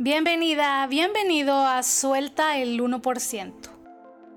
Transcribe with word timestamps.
Bienvenida, 0.00 0.86
bienvenido 0.86 1.56
a 1.56 1.82
Suelta 1.82 2.56
el 2.56 2.80
1%, 2.80 3.52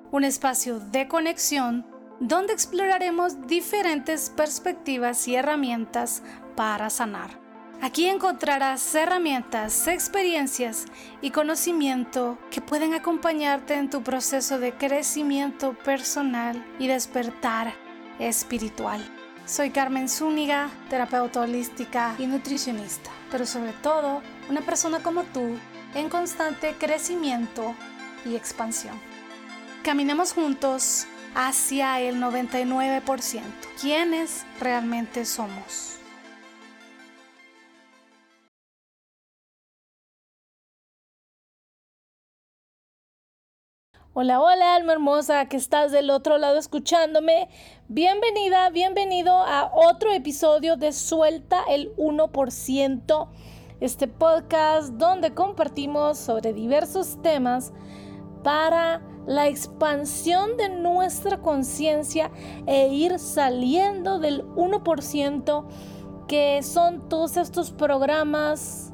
un 0.10 0.24
espacio 0.24 0.80
de 0.80 1.08
conexión 1.08 1.86
donde 2.20 2.52
exploraremos 2.52 3.46
diferentes 3.46 4.32
perspectivas 4.32 5.28
y 5.28 5.36
herramientas 5.36 6.24
para 6.56 6.90
sanar. 6.90 7.40
Aquí 7.80 8.08
encontrarás 8.08 8.96
herramientas, 8.96 9.88
experiencias 9.88 10.86
y 11.22 11.30
conocimiento 11.30 12.40
que 12.50 12.62
pueden 12.62 12.96
acompañarte 12.96 13.76
en 13.76 13.92
tu 13.92 14.02
proceso 14.02 14.58
de 14.58 14.74
crecimiento 14.74 15.78
personal 15.78 16.66
y 16.80 16.88
despertar 16.88 17.72
espiritual. 18.18 19.00
Soy 19.46 19.70
Carmen 19.70 20.10
Zúñiga, 20.10 20.72
terapeuta 20.90 21.42
holística 21.42 22.16
y 22.18 22.26
nutricionista, 22.26 23.12
pero 23.30 23.46
sobre 23.46 23.74
todo 23.74 24.24
una 24.50 24.62
persona 24.62 25.04
como 25.04 25.24
tú 25.24 25.58
en 25.96 26.10
constante 26.10 26.76
crecimiento 26.78 27.76
y 28.26 28.36
expansión. 28.36 29.00
Caminemos 29.84 30.34
juntos 30.34 31.08
hacia 31.36 32.00
el 32.00 32.18
99%. 32.18 33.42
¿Quiénes 33.80 34.46
realmente 34.60 35.26
somos? 35.26 35.98
Hola, 44.14 44.42
hola, 44.42 44.76
alma 44.76 44.92
hermosa 44.92 45.46
que 45.46 45.56
estás 45.56 45.94
del 45.94 46.10
otro 46.10 46.38
lado 46.38 46.58
escuchándome. 46.58 47.48
Bienvenida, 47.88 48.70
bienvenido 48.70 49.32
a 49.32 49.72
otro 49.74 50.12
episodio 50.12 50.76
de 50.76 50.92
Suelta 50.92 51.64
el 51.70 51.96
1%, 51.96 53.30
este 53.82 54.08
podcast 54.08 54.94
donde 54.94 55.34
compartimos 55.34 56.18
sobre 56.20 56.54
diversos 56.54 57.20
temas 57.22 57.74
para 58.44 59.02
la 59.26 59.48
expansión 59.48 60.56
de 60.58 60.70
nuestra 60.70 61.42
conciencia 61.42 62.32
e 62.68 62.88
ir 62.88 63.20
saliendo 63.20 64.20
del 64.20 64.46
1% 64.56 65.66
que 66.28 66.64
son 66.64 67.10
todos 67.10 67.38
estos 67.38 67.72
programas, 67.72 68.94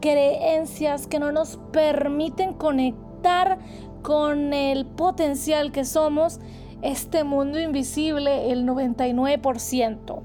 creencias 0.00 1.06
que 1.06 1.18
no 1.18 1.32
nos 1.32 1.58
permiten 1.72 2.54
conectar 2.54 3.58
con 4.02 4.52
el 4.52 4.86
potencial 4.86 5.72
que 5.72 5.84
somos, 5.84 6.38
este 6.82 7.24
mundo 7.24 7.60
invisible, 7.60 8.52
el 8.52 8.66
99%. 8.66 10.22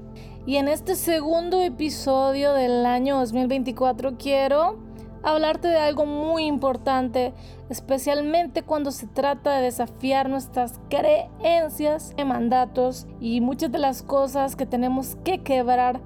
Y 0.48 0.56
en 0.56 0.66
este 0.66 0.94
segundo 0.94 1.60
episodio 1.60 2.54
del 2.54 2.86
año 2.86 3.18
2024 3.18 4.16
quiero 4.16 4.78
hablarte 5.22 5.68
de 5.68 5.76
algo 5.76 6.06
muy 6.06 6.46
importante, 6.46 7.34
especialmente 7.68 8.62
cuando 8.62 8.90
se 8.90 9.06
trata 9.06 9.56
de 9.56 9.64
desafiar 9.64 10.30
nuestras 10.30 10.80
creencias 10.88 12.14
y 12.16 12.24
mandatos 12.24 13.06
y 13.20 13.42
muchas 13.42 13.70
de 13.70 13.76
las 13.76 14.02
cosas 14.02 14.56
que 14.56 14.64
tenemos 14.64 15.18
que 15.22 15.42
quebrar 15.42 16.00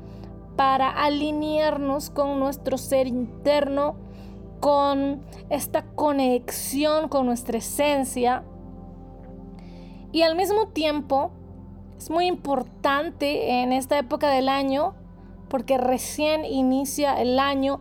para 0.56 0.90
alinearnos 0.90 2.10
con 2.10 2.40
nuestro 2.40 2.78
ser 2.78 3.06
interno 3.06 3.94
con 4.58 5.22
esta 5.50 5.84
conexión 5.94 7.08
con 7.08 7.26
nuestra 7.26 7.58
esencia. 7.58 8.42
Y 10.10 10.22
al 10.22 10.34
mismo 10.34 10.66
tiempo 10.70 11.30
es 12.02 12.10
muy 12.10 12.26
importante 12.26 13.62
en 13.62 13.72
esta 13.72 13.96
época 13.96 14.28
del 14.28 14.48
año, 14.48 14.94
porque 15.48 15.78
recién 15.78 16.44
inicia 16.44 17.14
el 17.22 17.38
año, 17.38 17.78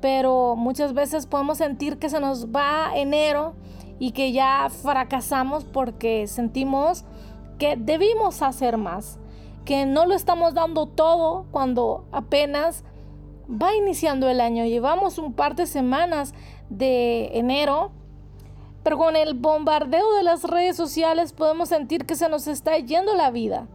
pero 0.00 0.56
muchas 0.56 0.92
veces 0.92 1.26
podemos 1.26 1.58
sentir 1.58 1.98
que 1.98 2.10
se 2.10 2.18
nos 2.18 2.48
va 2.48 2.90
enero 2.96 3.54
y 4.00 4.10
que 4.10 4.32
ya 4.32 4.68
fracasamos 4.70 5.62
porque 5.62 6.26
sentimos 6.26 7.04
que 7.60 7.76
debimos 7.76 8.42
hacer 8.42 8.76
más, 8.76 9.20
que 9.64 9.86
no 9.86 10.04
lo 10.04 10.14
estamos 10.14 10.52
dando 10.52 10.86
todo 10.86 11.46
cuando 11.52 12.06
apenas 12.10 12.82
va 13.48 13.72
iniciando 13.76 14.28
el 14.28 14.40
año. 14.40 14.64
Llevamos 14.64 15.18
un 15.18 15.32
par 15.32 15.54
de 15.54 15.66
semanas 15.66 16.34
de 16.70 17.38
enero, 17.38 17.92
pero 18.82 18.98
con 18.98 19.16
el 19.16 19.34
bombardeo 19.34 20.14
de 20.14 20.22
las 20.22 20.44
redes 20.44 20.76
sociales 20.76 21.32
podemos 21.32 21.68
sentir 21.68 22.06
que 22.06 22.16
se 22.16 22.28
nos 22.28 22.46
está 22.46 22.78
yendo 22.78 23.14
la 23.14 23.30
vida, 23.30 23.66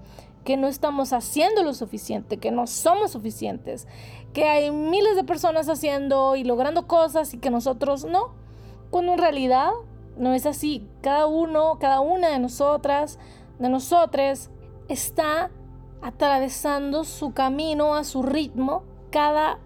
que 0.44 0.58
no 0.58 0.68
estamos 0.68 1.14
haciendo 1.14 1.64
lo 1.64 1.74
suficiente, 1.74 2.38
que 2.38 2.52
no 2.52 2.68
somos 2.68 3.12
suficientes, 3.12 3.88
que 4.34 4.48
hay 4.48 4.72
miles 4.72 5.16
de 5.16 5.24
personas 5.24 5.70
haciendo 5.70 6.36
y 6.36 6.44
logrando 6.44 6.88
cosas 6.88 7.34
y 7.34 7.38
que 7.38 7.50
nosotros 7.50 8.06
no, 8.06 8.34
cuando 8.90 9.14
en 9.14 9.20
realidad 9.20 9.72
no 10.18 10.34
es 10.34 10.46
así. 10.46 10.88
Cada 11.02 11.28
uno, 11.28 11.78
cada 11.80 12.00
una 12.00 12.30
de 12.30 12.40
nosotras, 12.40 13.20
de 13.60 13.70
nosotros, 13.70 14.50
está 14.88 15.52
atravesando 16.02 17.04
su 17.04 17.34
camino 17.34 17.96
a 17.96 18.04
su 18.04 18.24
ritmo. 18.24 18.84
Cada 19.12 19.60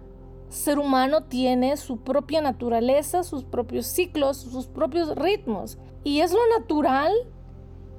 ser 0.50 0.80
humano 0.80 1.22
tiene 1.22 1.76
su 1.76 1.98
propia 1.98 2.40
naturaleza, 2.42 3.22
sus 3.22 3.44
propios 3.44 3.86
ciclos, 3.86 4.36
sus 4.36 4.66
propios 4.66 5.14
ritmos. 5.14 5.78
Y 6.02 6.20
es 6.20 6.32
lo 6.32 6.40
natural 6.58 7.12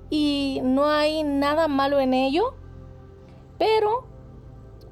y 0.10 0.60
no 0.62 0.86
hay 0.88 1.24
nada 1.24 1.68
malo 1.70 2.00
en 2.00 2.14
ello. 2.14 2.54
Pero, 3.58 4.06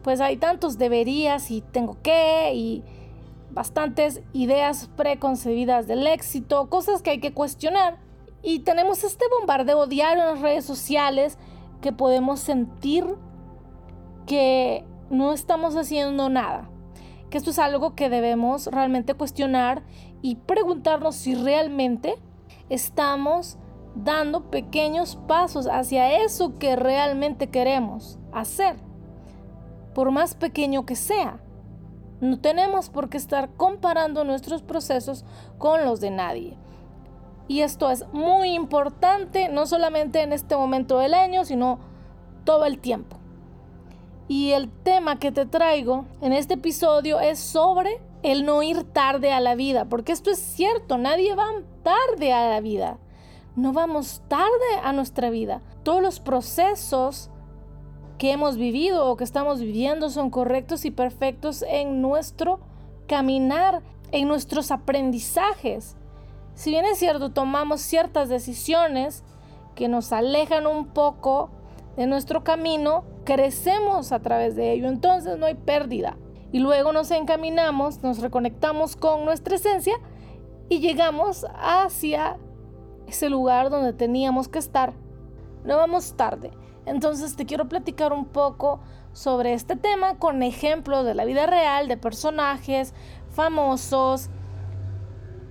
pues 0.03 0.21
hay 0.21 0.37
tantos 0.37 0.77
deberías 0.77 1.51
y 1.51 1.61
tengo 1.61 1.97
que 2.01 2.53
y 2.55 2.83
bastantes 3.51 4.21
ideas 4.31 4.89
preconcebidas 4.95 5.85
del 5.85 6.07
éxito, 6.07 6.69
cosas 6.69 7.01
que 7.01 7.09
hay 7.09 7.19
que 7.19 7.33
cuestionar. 7.33 7.99
Y 8.41 8.59
tenemos 8.59 9.03
este 9.03 9.25
bombardeo 9.37 9.85
diario 9.85 10.23
en 10.23 10.29
las 10.29 10.41
redes 10.41 10.63
sociales 10.63 11.37
que 11.81 11.91
podemos 11.91 12.39
sentir 12.39 13.05
que 14.25 14.85
no 15.09 15.33
estamos 15.33 15.75
haciendo 15.75 16.29
nada 16.29 16.68
que 17.29 17.37
esto 17.37 17.51
es 17.51 17.59
algo 17.59 17.95
que 17.95 18.09
debemos 18.09 18.67
realmente 18.67 19.13
cuestionar 19.13 19.83
y 20.21 20.35
preguntarnos 20.35 21.15
si 21.15 21.35
realmente 21.35 22.15
estamos 22.69 23.57
dando 23.95 24.49
pequeños 24.49 25.17
pasos 25.27 25.67
hacia 25.67 26.23
eso 26.23 26.57
que 26.57 26.75
realmente 26.75 27.49
queremos 27.49 28.19
hacer, 28.31 28.77
por 29.93 30.11
más 30.11 30.35
pequeño 30.35 30.85
que 30.85 30.95
sea. 30.95 31.39
No 32.21 32.39
tenemos 32.39 32.89
por 32.89 33.09
qué 33.09 33.17
estar 33.17 33.49
comparando 33.55 34.25
nuestros 34.25 34.61
procesos 34.61 35.25
con 35.57 35.85
los 35.85 36.01
de 36.01 36.11
nadie. 36.11 36.57
Y 37.47 37.61
esto 37.61 37.89
es 37.89 38.05
muy 38.11 38.51
importante, 38.51 39.49
no 39.49 39.65
solamente 39.65 40.21
en 40.21 40.33
este 40.33 40.55
momento 40.55 40.99
del 40.99 41.13
año, 41.13 41.45
sino 41.45 41.79
todo 42.43 42.65
el 42.65 42.79
tiempo. 42.79 43.18
Y 44.29 44.51
el 44.51 44.69
tema 44.69 45.17
que 45.17 45.31
te 45.31 45.47
traigo 45.47 46.05
en 46.21 46.33
este 46.33 46.53
episodio 46.53 47.19
es 47.19 47.39
sobre 47.39 47.99
el 48.21 48.45
no 48.45 48.61
ir 48.61 48.83
tarde 48.83 49.31
a 49.33 49.39
la 49.39 49.55
vida, 49.55 49.85
porque 49.85 50.11
esto 50.11 50.29
es 50.29 50.37
cierto, 50.37 50.99
nadie 50.99 51.33
va 51.33 51.47
tarde 51.81 52.31
a 52.31 52.47
la 52.47 52.61
vida. 52.61 52.99
No 53.55 53.73
vamos 53.73 54.21
tarde 54.27 54.51
a 54.83 54.93
nuestra 54.93 55.31
vida. 55.31 55.63
Todos 55.81 56.03
los 56.03 56.19
procesos 56.19 57.31
que 58.19 58.31
hemos 58.31 58.55
vivido 58.55 59.07
o 59.07 59.17
que 59.17 59.23
estamos 59.23 59.61
viviendo 59.61 60.11
son 60.11 60.29
correctos 60.29 60.85
y 60.85 60.91
perfectos 60.91 61.63
en 61.67 61.99
nuestro 61.99 62.59
caminar, 63.07 63.81
en 64.11 64.27
nuestros 64.27 64.69
aprendizajes. 64.69 65.95
Si 66.53 66.69
bien 66.69 66.85
es 66.85 66.99
cierto, 66.99 67.31
tomamos 67.31 67.81
ciertas 67.81 68.29
decisiones 68.29 69.23
que 69.73 69.87
nos 69.87 70.13
alejan 70.13 70.67
un 70.67 70.85
poco 70.85 71.49
de 71.97 72.05
nuestro 72.05 72.43
camino, 72.43 73.03
crecemos 73.29 74.11
a 74.11 74.19
través 74.23 74.55
de 74.55 74.73
ello, 74.73 74.87
entonces 74.87 75.37
no 75.37 75.45
hay 75.45 75.53
pérdida. 75.53 76.17
Y 76.51 76.57
luego 76.57 76.91
nos 76.91 77.11
encaminamos, 77.11 78.01
nos 78.01 78.17
reconectamos 78.17 78.95
con 78.95 79.23
nuestra 79.23 79.55
esencia 79.55 79.93
y 80.67 80.79
llegamos 80.79 81.45
hacia 81.53 82.37
ese 83.07 83.29
lugar 83.29 83.69
donde 83.69 83.93
teníamos 83.93 84.47
que 84.47 84.57
estar. 84.57 84.93
No 85.63 85.77
vamos 85.77 86.17
tarde. 86.17 86.49
Entonces 86.87 87.35
te 87.35 87.45
quiero 87.45 87.69
platicar 87.69 88.13
un 88.13 88.25
poco 88.25 88.79
sobre 89.13 89.53
este 89.53 89.75
tema 89.75 90.17
con 90.17 90.41
ejemplos 90.41 91.05
de 91.05 91.13
la 91.13 91.25
vida 91.25 91.45
real, 91.45 91.87
de 91.87 91.97
personajes 91.97 92.95
famosos 93.29 94.31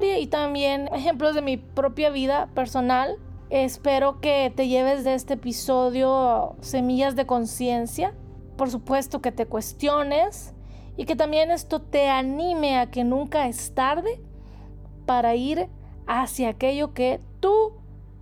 y 0.00 0.26
también 0.26 0.88
ejemplos 0.92 1.36
de 1.36 1.42
mi 1.42 1.58
propia 1.58 2.10
vida 2.10 2.48
personal 2.56 3.18
Espero 3.50 4.20
que 4.20 4.52
te 4.54 4.68
lleves 4.68 5.04
de 5.04 5.14
este 5.14 5.34
episodio 5.34 6.56
semillas 6.60 7.16
de 7.16 7.24
conciencia. 7.24 8.14
Por 8.58 8.70
supuesto 8.70 9.22
que 9.22 9.32
te 9.32 9.46
cuestiones 9.46 10.52
y 10.98 11.06
que 11.06 11.16
también 11.16 11.50
esto 11.50 11.80
te 11.80 12.10
anime 12.10 12.78
a 12.78 12.90
que 12.90 13.04
nunca 13.04 13.48
es 13.48 13.74
tarde 13.74 14.20
para 15.06 15.34
ir 15.34 15.70
hacia 16.06 16.50
aquello 16.50 16.92
que 16.92 17.22
tú 17.40 17.72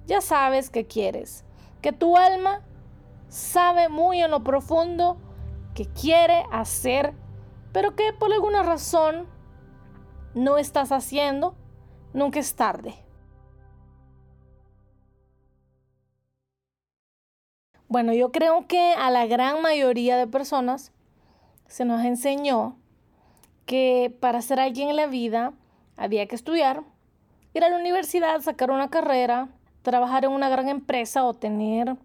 ya 0.07 0.21
sabes 0.21 0.71
que 0.71 0.87
quieres. 0.87 1.45
Que 1.83 1.91
tu 1.91 2.17
alma 2.17 2.63
sabe 3.29 3.89
muy 3.89 4.21
en 4.21 4.31
lo 4.31 4.45
profundo 4.45 5.17
que 5.75 5.87
quiere 5.87 6.45
hacer, 6.53 7.15
pero 7.73 7.97
que 7.97 8.13
por 8.13 8.33
alguna 8.33 8.63
razón 8.63 9.27
no 10.35 10.57
estás 10.57 10.93
haciendo, 10.93 11.57
nunca 12.13 12.39
es 12.39 12.55
tarde. 12.55 13.06
Bueno, 17.89 18.13
yo 18.13 18.33
creo 18.33 18.67
que 18.67 18.95
a 18.95 19.11
la 19.11 19.27
gran 19.27 19.63
mayoría 19.63 20.17
de 20.17 20.27
personas 20.27 20.93
se 21.69 21.85
nos 21.85 22.05
enseñó 22.05 22.77
que 23.65 24.17
para 24.21 24.43
ser 24.43 24.59
alguien 24.59 24.89
en 24.89 24.97
la 24.97 25.07
vida 25.07 25.53
había 25.97 26.27
que 26.27 26.35
estudiar, 26.35 26.83
ir 27.55 27.63
a 27.63 27.69
la 27.69 27.77
universidad, 27.77 28.41
sacar 28.41 28.73
una 28.73 28.91
carrera, 28.91 29.49
trabajar 29.83 30.25
en 30.25 30.33
una 30.33 30.49
gran 30.49 30.69
empresa 30.69 31.25
o 31.25 31.35
tener 31.35 31.97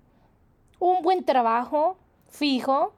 un 0.79 1.01
buen 1.01 1.23
trabajo 1.23 1.97
fijo, 2.29 2.93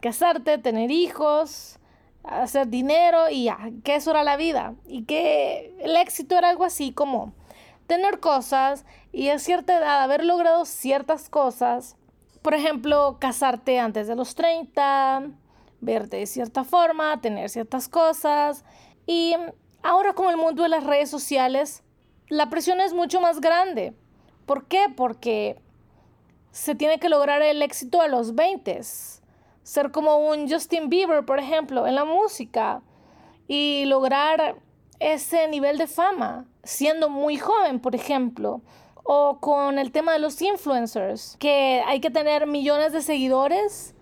casarte, 0.00 0.58
tener 0.58 0.92
hijos, 0.92 1.80
hacer 2.22 2.68
dinero 2.68 3.30
y 3.30 3.44
ya, 3.44 3.58
que 3.82 3.96
eso 3.96 4.12
era 4.12 4.22
la 4.22 4.36
vida. 4.36 4.74
Y 4.86 5.04
que 5.04 5.74
el 5.80 5.96
éxito 5.96 6.38
era 6.38 6.50
algo 6.50 6.64
así 6.64 6.92
como 6.92 7.32
tener 7.90 8.20
cosas 8.20 8.84
y 9.10 9.30
a 9.30 9.40
cierta 9.40 9.76
edad 9.76 10.00
haber 10.00 10.24
logrado 10.24 10.64
ciertas 10.64 11.28
cosas. 11.28 11.96
Por 12.40 12.54
ejemplo, 12.54 13.16
casarte 13.18 13.80
antes 13.80 14.06
de 14.06 14.14
los 14.14 14.36
30, 14.36 15.32
verte 15.80 16.18
de 16.18 16.26
cierta 16.26 16.62
forma, 16.62 17.20
tener 17.20 17.50
ciertas 17.50 17.88
cosas. 17.88 18.64
Y 19.08 19.34
ahora 19.82 20.12
con 20.12 20.30
el 20.30 20.36
mundo 20.36 20.62
de 20.62 20.68
las 20.68 20.84
redes 20.84 21.10
sociales, 21.10 21.82
la 22.28 22.48
presión 22.48 22.80
es 22.80 22.94
mucho 22.94 23.20
más 23.20 23.40
grande. 23.40 23.92
¿Por 24.46 24.68
qué? 24.68 24.86
Porque 24.96 25.60
se 26.52 26.76
tiene 26.76 27.00
que 27.00 27.08
lograr 27.08 27.42
el 27.42 27.60
éxito 27.60 28.00
a 28.00 28.06
los 28.06 28.36
20 28.36 28.82
ser 29.64 29.90
como 29.90 30.18
un 30.18 30.48
Justin 30.48 30.88
Bieber, 30.90 31.24
por 31.24 31.40
ejemplo, 31.40 31.88
en 31.88 31.96
la 31.96 32.04
música 32.04 32.82
y 33.48 33.84
lograr 33.86 34.54
ese 35.00 35.48
nivel 35.48 35.78
de 35.78 35.86
fama 35.86 36.46
siendo 36.62 37.08
muy 37.08 37.36
joven, 37.36 37.80
por 37.80 37.94
ejemplo. 37.94 38.62
O 39.02 39.38
con 39.40 39.78
el 39.78 39.90
tema 39.90 40.12
de 40.12 40.20
los 40.20 40.40
influencers, 40.40 41.36
que 41.40 41.82
hay 41.86 42.00
que 42.00 42.10
tener 42.10 42.46
millones 42.46 42.92
de 42.92 43.02
seguidores 43.02 43.94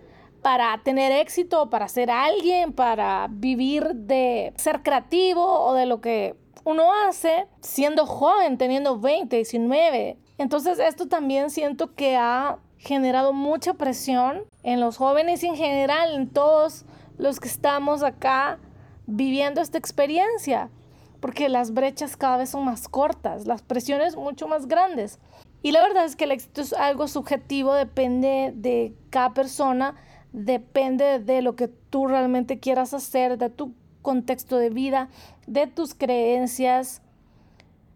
para 0.43 0.79
tener 0.85 1.12
éxito, 1.12 1.71
para 1.71 1.89
ser 1.89 2.11
alguien, 2.11 2.73
para 2.73 3.29
vivir 3.31 3.95
de 3.95 4.53
ser 4.56 4.83
creativo 4.83 5.45
o 5.45 5.73
de 5.73 5.87
lo 5.87 6.00
que 6.00 6.37
uno 6.65 6.93
hace 7.06 7.47
siendo 7.61 8.05
joven, 8.06 8.59
teniendo 8.59 8.99
20, 8.99 9.35
19. 9.37 10.19
Entonces 10.37 10.79
esto 10.79 11.09
también 11.09 11.51
siento 11.51 11.94
que 11.94 12.17
ha 12.17 12.59
generado 12.77 13.33
mucha 13.33 13.75
presión 13.75 14.44
en 14.62 14.81
los 14.81 14.99
jóvenes 14.99 15.43
y 15.43 15.47
en 15.47 15.56
general 15.56 16.15
en 16.15 16.29
todos 16.29 16.85
los 17.17 17.41
que 17.41 17.49
estamos 17.49 18.03
acá 18.03 18.59
viviendo 19.06 19.61
esta 19.61 19.79
experiencia, 19.79 20.71
porque 21.20 21.49
las 21.49 21.73
brechas 21.73 22.17
cada 22.17 22.37
vez 22.37 22.50
son 22.50 22.65
más 22.65 22.88
cortas, 22.88 23.47
las 23.47 23.62
presiones 23.62 24.17
mucho 24.17 24.49
más 24.49 24.69
grandes. 24.69 25.19
Y 25.62 25.73
la 25.73 25.82
verdad 25.82 26.05
es 26.05 26.17
que 26.17 26.25
el 26.25 26.32
éxito 26.32 26.61
es 26.61 26.73
algo 26.73 27.09
subjetivo, 27.09 27.75
depende 27.75 28.53
de 28.55 28.94
cada 29.11 29.35
persona, 29.35 29.97
depende 30.32 31.19
de 31.19 31.43
lo 31.43 31.56
que 31.56 31.69
tú 31.69 32.06
realmente 32.06 32.61
quieras 32.61 32.94
hacer, 32.94 33.38
de 33.38 33.50
tu 33.50 33.75
contexto 34.03 34.56
de 34.56 34.70
vida, 34.70 35.09
de 35.47 35.67
tus 35.67 35.94
creencias, 35.94 37.03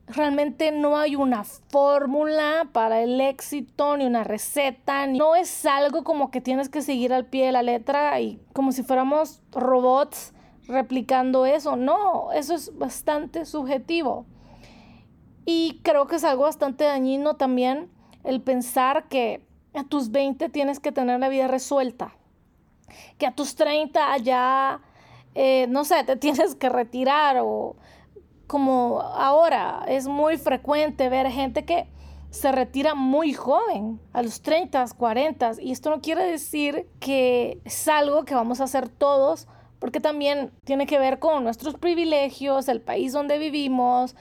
Realmente 0.08 0.72
no 0.72 0.98
hay 0.98 1.14
una 1.14 1.44
fórmula 1.44 2.69
para 2.72 3.00
el 3.00 3.20
éxito, 3.20 3.96
ni 3.96 4.04
una 4.04 4.24
receta, 4.24 5.06
no 5.06 5.36
es 5.36 5.64
algo 5.64 6.02
como 6.02 6.30
que 6.30 6.40
tienes 6.40 6.69
que 6.69 6.82
seguir 6.82 7.12
al 7.12 7.26
pie 7.26 7.46
de 7.46 7.52
la 7.52 7.62
letra 7.62 8.20
y 8.20 8.40
como 8.52 8.72
si 8.72 8.82
fuéramos 8.82 9.40
robots 9.52 10.34
replicando 10.72 11.46
eso. 11.46 11.76
No, 11.76 12.32
eso 12.32 12.54
es 12.54 12.76
bastante 12.76 13.46
subjetivo. 13.46 14.26
Y 15.44 15.80
creo 15.82 16.06
que 16.06 16.16
es 16.16 16.24
algo 16.24 16.42
bastante 16.42 16.84
dañino 16.84 17.36
también 17.36 17.90
el 18.24 18.40
pensar 18.40 19.08
que 19.08 19.44
a 19.74 19.84
tus 19.84 20.10
20 20.10 20.48
tienes 20.48 20.80
que 20.80 20.92
tener 20.92 21.19
la 21.19 21.28
vida 21.28 21.48
resuelta, 21.48 22.12
que 23.19 23.26
a 23.26 23.34
tus 23.34 23.54
30 23.56 24.19
ya, 24.19 24.80
eh, 25.34 25.66
no 25.69 25.84
sé, 25.84 26.04
te 26.04 26.16
tienes 26.16 26.54
que 26.54 26.69
retirar 26.69 27.38
o 27.40 27.76
como 28.46 29.00
ahora 29.00 29.84
es 29.88 30.06
muy 30.06 30.36
frecuente 30.36 31.08
ver 31.08 31.30
gente 31.30 31.64
que 31.64 31.88
se 32.30 32.50
retira 32.50 32.94
muy 32.94 33.34
joven, 33.34 34.00
a 34.12 34.22
los 34.22 34.40
30, 34.40 34.86
40, 34.96 35.52
y 35.60 35.70
esto 35.70 35.90
no 35.90 36.00
quiere 36.00 36.24
decir 36.24 36.88
que 36.98 37.60
es 37.64 37.88
algo 37.88 38.24
que 38.24 38.34
vamos 38.34 38.60
a 38.60 38.64
hacer 38.64 38.88
todos, 38.88 39.48
porque 39.82 39.99
también 39.99 40.52
tiene 40.64 40.87
que 40.87 41.00
ver 41.00 41.19
con 41.19 41.43
nuestros 41.43 41.75
privilegios, 41.75 42.69
el 42.69 42.81
país 42.81 43.12
donde 43.12 43.37
vivimos, 43.38 44.14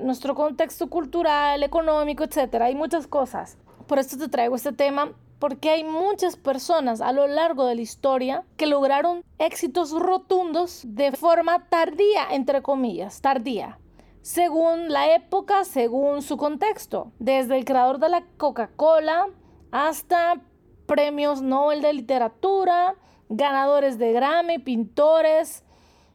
nuestro 0.00 0.34
contexto 0.34 0.88
cultural, 0.88 1.62
económico, 1.62 2.24
etc. 2.24 2.62
Hay 2.62 2.74
muchas 2.74 3.06
cosas. 3.06 3.58
Por 3.86 3.98
esto 3.98 4.16
te 4.16 4.30
traigo 4.30 4.56
este 4.56 4.72
tema 4.72 5.12
porque 5.38 5.68
hay 5.68 5.84
muchas 5.84 6.36
personas 6.36 7.02
a 7.02 7.12
lo 7.12 7.26
largo 7.26 7.66
de 7.66 7.74
la 7.74 7.82
historia 7.82 8.44
que 8.56 8.66
lograron 8.66 9.22
éxitos 9.38 9.90
rotundos 9.90 10.80
de 10.86 11.12
forma 11.12 11.68
tardía, 11.68 12.28
entre 12.30 12.62
comillas, 12.62 13.20
tardía, 13.20 13.78
según 14.22 14.90
la 14.90 15.14
época, 15.14 15.64
según 15.64 16.22
su 16.22 16.38
contexto, 16.38 17.12
desde 17.18 17.58
el 17.58 17.66
creador 17.66 17.98
de 17.98 18.08
la 18.08 18.24
Coca-Cola 18.38 19.26
hasta 19.70 20.40
premios 20.86 21.42
Nobel 21.42 21.82
de 21.82 21.92
literatura, 21.92 22.96
ganadores 23.28 23.98
de 23.98 24.12
Grammy, 24.12 24.58
pintores, 24.58 25.62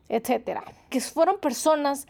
etcétera, 0.07 0.63
que 0.89 0.99
fueron 1.01 1.39
personas 1.39 2.07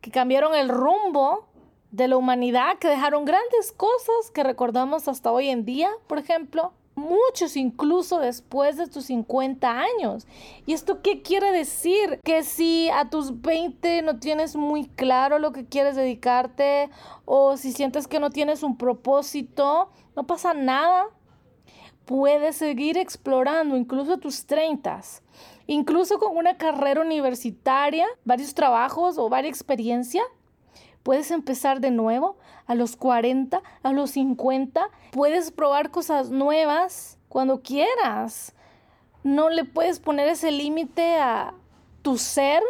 que 0.00 0.10
cambiaron 0.10 0.54
el 0.54 0.68
rumbo 0.68 1.46
de 1.90 2.08
la 2.08 2.16
humanidad 2.16 2.78
que 2.78 2.88
dejaron 2.88 3.24
grandes 3.24 3.72
cosas 3.72 4.30
que 4.32 4.44
recordamos 4.44 5.08
hasta 5.08 5.32
hoy 5.32 5.48
en 5.48 5.64
día, 5.64 5.90
por 6.06 6.18
ejemplo, 6.18 6.72
muchos 6.94 7.56
incluso 7.56 8.18
después 8.18 8.76
de 8.76 8.86
tus 8.86 9.06
50 9.06 9.68
años. 9.68 10.26
¿Y 10.66 10.72
esto 10.72 11.02
qué 11.02 11.22
quiere 11.22 11.50
decir? 11.50 12.20
Que 12.22 12.42
si 12.44 12.88
a 12.90 13.08
tus 13.08 13.40
20 13.40 14.02
no 14.02 14.18
tienes 14.18 14.54
muy 14.54 14.86
claro 14.86 15.38
lo 15.38 15.52
que 15.52 15.64
quieres 15.64 15.96
dedicarte 15.96 16.90
o 17.24 17.56
si 17.56 17.72
sientes 17.72 18.06
que 18.06 18.20
no 18.20 18.30
tienes 18.30 18.62
un 18.62 18.76
propósito, 18.76 19.90
no 20.14 20.26
pasa 20.26 20.54
nada. 20.54 21.06
Puedes 22.10 22.56
seguir 22.56 22.98
explorando 22.98 23.76
incluso 23.76 24.18
tus 24.18 24.44
30 24.44 25.00
incluso 25.68 26.18
con 26.18 26.36
una 26.36 26.56
carrera 26.56 27.02
universitaria, 27.02 28.04
varios 28.24 28.52
trabajos 28.52 29.16
o 29.16 29.28
varias 29.28 29.54
experiencia 29.54 30.24
Puedes 31.02 31.30
empezar 31.30 31.80
de 31.80 31.90
nuevo 31.90 32.36
a 32.66 32.74
los 32.74 32.96
40, 32.96 33.62
a 33.82 33.92
los 33.92 34.10
50. 34.10 34.88
Puedes 35.12 35.50
probar 35.50 35.90
cosas 35.90 36.30
nuevas 36.30 37.18
cuando 37.28 37.62
quieras. 37.62 38.54
No 39.22 39.48
le 39.48 39.64
puedes 39.64 39.98
poner 39.98 40.28
ese 40.28 40.50
límite 40.50 41.16
a 41.16 41.54
tu 42.02 42.18
ser 42.18 42.62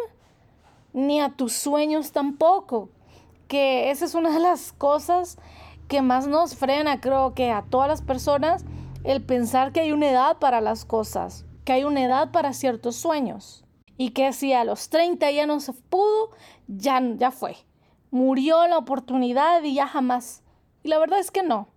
ni 0.92 1.20
a 1.20 1.30
tus 1.30 1.54
sueños 1.54 2.12
tampoco. 2.12 2.88
Que 3.49 3.90
esa 3.90 4.04
es 4.04 4.14
una 4.14 4.30
de 4.32 4.40
las 4.40 4.73
cosas 4.73 5.37
que 5.88 6.02
más 6.02 6.28
nos 6.28 6.54
frena, 6.54 7.00
creo 7.00 7.35
que 7.35 7.50
a 7.50 7.62
todas 7.62 7.88
las 7.88 8.00
personas, 8.00 8.64
el 9.04 9.23
pensar 9.23 9.73
que 9.73 9.80
hay 9.80 9.92
una 9.92 10.11
edad 10.11 10.38
para 10.38 10.61
las 10.61 10.85
cosas, 10.85 11.45
que 11.64 11.73
hay 11.73 11.85
una 11.85 12.02
edad 12.02 12.30
para 12.33 12.52
ciertos 12.52 12.97
sueños. 12.97 13.64
Y 13.97 14.11
que 14.11 14.33
si 14.33 14.52
a 14.52 14.64
los 14.64 14.88
30 14.88 15.30
ya 15.30 15.47
no 15.47 15.61
se 15.61 15.73
pudo, 15.73 16.30
ya, 16.66 17.00
ya 17.16 17.30
fue 17.30 17.57
murió 18.11 18.66
la 18.66 18.78
oportunidad 18.78 19.62
y 19.62 19.75
ya 19.75 19.87
jamás. 19.87 20.42
Y 20.83 20.88
la 20.88 20.99
verdad 20.99 21.21
es 21.21 21.30
que 21.30 21.42
no. 21.42 21.69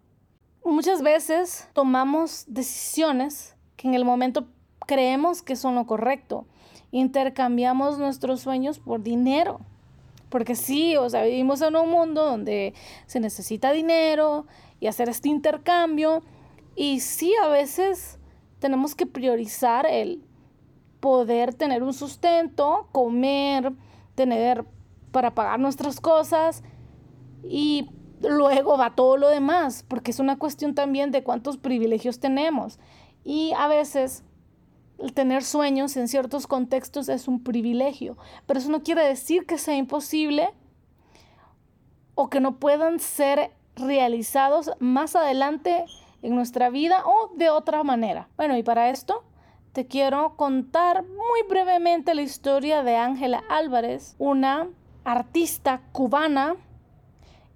Muchas 0.66 1.02
veces 1.02 1.70
tomamos 1.74 2.46
decisiones 2.48 3.56
que 3.76 3.88
en 3.88 3.94
el 3.94 4.06
momento 4.06 4.48
creemos 4.88 5.42
que 5.42 5.56
son 5.56 5.76
lo 5.76 5.86
correcto. 5.86 6.46
Intercambiamos 6.92 7.98
nuestros 7.98 8.42
sueños 8.42 8.80
por 8.80 9.04
dinero. 9.04 9.60
Porque 10.30 10.56
sí, 10.56 10.96
o 10.98 11.10
sea, 11.10 11.24
vivimos 11.24 11.62
en 11.62 11.76
un 11.76 11.90
mundo 11.90 12.24
donde 12.24 12.74
se 13.06 13.20
necesita 13.20 13.72
dinero 13.72 14.48
y 14.80 14.88
hacer 14.88 15.10
este 15.10 15.30
intercambio. 15.30 16.24
Y 16.76 17.00
sí, 17.00 17.34
a 17.44 17.48
veces 17.48 18.20
tenemos 18.60 18.96
que 18.96 19.06
priorizar 19.06 19.86
el 19.86 20.24
poder 21.00 21.54
tener 21.54 21.84
un 21.84 21.94
sustento, 21.94 22.88
comer, 22.92 23.74
tener 24.16 24.66
para 25.12 25.36
pagar 25.36 25.60
nuestras 25.60 26.00
cosas 26.00 26.64
y 27.44 27.90
luego 28.22 28.78
va 28.78 28.96
todo 28.96 29.18
lo 29.18 29.28
demás, 29.30 29.84
porque 29.88 30.12
es 30.12 30.20
una 30.20 30.38
cuestión 30.38 30.76
también 30.76 31.12
de 31.12 31.24
cuántos 31.24 31.58
privilegios 31.58 32.20
tenemos. 32.20 32.80
Y 33.24 33.52
a 33.58 33.68
veces 33.68 34.24
el 34.98 35.14
tener 35.14 35.44
sueños 35.44 35.98
en 35.98 36.08
ciertos 36.08 36.48
contextos 36.48 37.10
es 37.10 37.28
un 37.28 37.44
privilegio, 37.44 38.18
pero 38.46 38.60
eso 38.60 38.70
no 38.70 38.84
quiere 38.84 39.04
decir 39.04 39.46
que 39.46 39.58
sea 39.58 39.76
imposible 39.76 40.50
o 42.16 42.30
que 42.30 42.40
no 42.40 42.60
puedan 42.60 43.00
ser 43.00 43.52
realizados 43.76 44.72
más 44.80 45.16
adelante 45.16 45.86
en 46.24 46.36
nuestra 46.36 46.70
vida 46.70 47.04
o 47.06 47.32
de 47.36 47.50
otra 47.50 47.84
manera. 47.84 48.28
Bueno, 48.36 48.58
y 48.58 48.64
para 48.64 48.90
esto 48.90 49.24
te 49.74 49.86
quiero 49.86 50.36
contar 50.36 51.04
muy 51.04 51.48
brevemente 51.50 52.16
la 52.16 52.22
historia 52.22 52.84
de 52.84 52.96
Ángela 52.96 53.44
Álvarez, 53.50 54.16
una 54.18 54.68
artista 55.04 55.82
cubana 55.92 56.56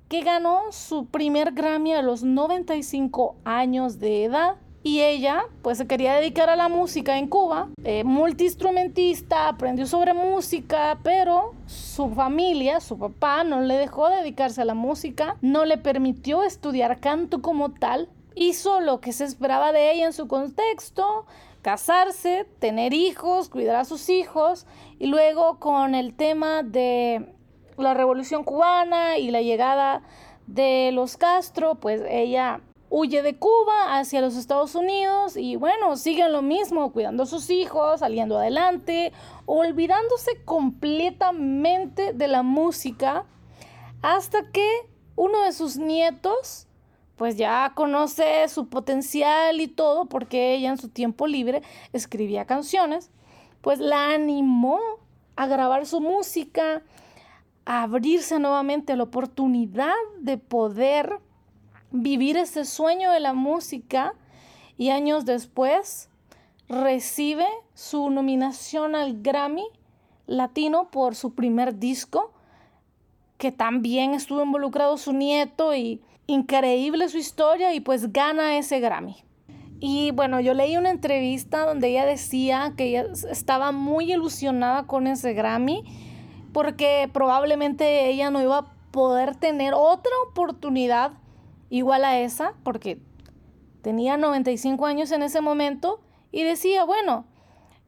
que 0.09 0.21
ganó 0.21 0.71
su 0.71 1.05
primer 1.05 1.51
Grammy 1.51 1.93
a 1.93 2.01
los 2.01 2.23
95 2.23 3.35
años 3.43 3.99
de 3.99 4.25
edad. 4.25 4.55
Y 4.83 5.01
ella, 5.01 5.43
pues 5.63 5.79
se 5.79 5.87
quería 5.87 6.15
dedicar 6.15 6.49
a 6.49 6.55
la 6.55 6.69
música 6.69 7.17
en 7.17 7.27
Cuba, 7.27 7.67
eh, 7.83 8.05
multiinstrumentista, 8.05 9.49
aprendió 9.49 9.85
sobre 9.85 10.13
música, 10.13 10.97
pero 11.03 11.55
su 11.65 12.09
familia, 12.11 12.79
su 12.79 12.97
papá, 12.97 13.43
no 13.43 13.59
le 13.59 13.75
dejó 13.75 14.07
dedicarse 14.07 14.61
a 14.61 14.65
la 14.65 14.75
música, 14.75 15.35
no 15.41 15.65
le 15.65 15.77
permitió 15.77 16.41
estudiar 16.43 17.01
canto 17.01 17.41
como 17.41 17.73
tal, 17.73 18.07
hizo 18.37 18.79
lo 18.79 19.01
que 19.01 19.11
se 19.11 19.25
esperaba 19.25 19.71
de 19.71 19.91
ella 19.91 20.05
en 20.05 20.13
su 20.13 20.27
contexto, 20.27 21.25
casarse, 21.61 22.45
tener 22.59 22.93
hijos, 22.93 23.49
cuidar 23.49 23.75
a 23.75 23.85
sus 23.85 24.09
hijos 24.09 24.65
y 24.99 25.07
luego 25.07 25.59
con 25.59 25.95
el 25.95 26.13
tema 26.13 26.63
de 26.63 27.33
la 27.77 27.93
revolución 27.93 28.43
cubana 28.43 29.17
y 29.17 29.31
la 29.31 29.41
llegada 29.41 30.03
de 30.45 30.91
los 30.93 31.17
Castro, 31.17 31.75
pues 31.75 32.01
ella 32.07 32.61
huye 32.89 33.21
de 33.21 33.37
Cuba 33.37 33.97
hacia 33.97 34.21
los 34.21 34.35
Estados 34.37 34.75
Unidos 34.75 35.35
y 35.35 35.55
bueno, 35.55 35.97
siguen 35.97 36.31
lo 36.31 36.41
mismo, 36.41 36.93
cuidando 36.93 37.23
a 37.23 37.25
sus 37.25 37.49
hijos, 37.49 37.99
saliendo 37.99 38.37
adelante, 38.37 39.11
olvidándose 39.45 40.43
completamente 40.45 42.13
de 42.13 42.27
la 42.27 42.43
música 42.43 43.25
hasta 44.01 44.51
que 44.51 44.69
uno 45.15 45.41
de 45.41 45.51
sus 45.51 45.77
nietos 45.77 46.66
pues 47.17 47.35
ya 47.35 47.73
conoce 47.75 48.47
su 48.47 48.69
potencial 48.69 49.59
y 49.59 49.67
todo, 49.67 50.05
porque 50.05 50.53
ella 50.53 50.69
en 50.69 50.77
su 50.77 50.89
tiempo 50.89 51.27
libre 51.27 51.63
escribía 51.91 52.45
canciones, 52.45 53.09
pues 53.61 53.79
la 53.79 54.13
animó 54.13 54.79
a 55.35 55.47
grabar 55.47 55.85
su 55.85 55.99
música, 55.99 56.83
a 57.65 57.83
abrirse 57.83 58.39
nuevamente 58.39 58.93
a 58.93 58.95
la 58.95 59.03
oportunidad 59.03 59.93
de 60.19 60.37
poder 60.37 61.19
vivir 61.91 62.37
ese 62.37 62.65
sueño 62.65 63.11
de 63.11 63.19
la 63.19 63.33
música 63.33 64.13
y 64.77 64.89
años 64.89 65.25
después 65.25 66.09
recibe 66.69 67.47
su 67.73 68.09
nominación 68.09 68.95
al 68.95 69.21
Grammy 69.21 69.65
Latino 70.27 70.89
por 70.91 71.15
su 71.15 71.33
primer 71.33 71.79
disco, 71.79 72.31
que 73.37 73.51
también 73.51 74.13
estuvo 74.13 74.43
involucrado 74.43 74.97
su 74.97 75.13
nieto 75.13 75.73
y 75.73 76.01
increíble 76.27 77.09
su 77.09 77.17
historia 77.17 77.73
y 77.73 77.79
pues 77.79 78.11
gana 78.11 78.57
ese 78.57 78.79
Grammy. 78.79 79.23
Y 79.79 80.11
bueno, 80.11 80.39
yo 80.39 80.53
leí 80.53 80.75
una 80.75 80.89
entrevista 80.89 81.65
donde 81.65 81.89
ella 81.89 82.05
decía 82.05 82.73
que 82.75 82.85
ella 82.85 83.05
estaba 83.29 83.71
muy 83.71 84.11
ilusionada 84.11 84.87
con 84.87 85.07
ese 85.07 85.33
Grammy 85.33 85.83
porque 86.51 87.09
probablemente 87.13 88.07
ella 88.07 88.29
no 88.31 88.41
iba 88.41 88.57
a 88.57 88.73
poder 88.91 89.35
tener 89.35 89.73
otra 89.75 90.11
oportunidad 90.29 91.11
igual 91.69 92.03
a 92.05 92.19
esa 92.19 92.53
porque 92.63 92.99
tenía 93.81 94.17
95 94.17 94.85
años 94.85 95.11
en 95.11 95.21
ese 95.21 95.41
momento 95.41 96.01
y 96.31 96.43
decía, 96.43 96.83
bueno, 96.83 97.25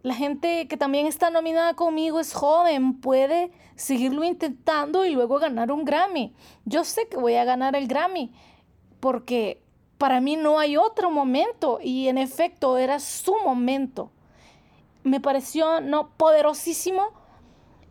la 0.02 0.14
gente 0.14 0.68
que 0.68 0.78
también 0.78 1.08
está 1.08 1.30
nominada 1.30 1.74
conmigo 1.74 2.20
es 2.20 2.34
joven, 2.34 3.02
puede 3.02 3.52
seguirlo 3.76 4.24
intentando 4.24 5.06
y 5.06 5.10
luego 5.10 5.40
ganar 5.40 5.72
un 5.72 5.84
Grammy. 5.84 6.34
Yo 6.66 6.84
sé 6.86 7.08
que 7.10 7.18
voy 7.18 7.36
a 7.36 7.44
ganar 7.44 7.76
el 7.76 7.88
Grammy 7.88 8.32
porque 9.02 9.62
para 9.98 10.22
mí 10.22 10.38
no 10.38 10.60
hay 10.60 10.78
otro 10.78 11.12
momento 11.12 11.80
y 11.84 12.08
en 12.08 12.18
efecto 12.18 12.78
era 12.78 13.00
su 13.00 13.36
momento. 13.44 14.12
Me 15.04 15.20
pareció 15.20 15.82
no 15.82 16.12
poderosísimo 16.16 17.10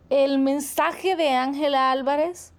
el 0.09 0.39
mensaje 0.39 1.15
de 1.15 1.29
Ángela 1.29 1.91
Álvarez. 1.91 2.53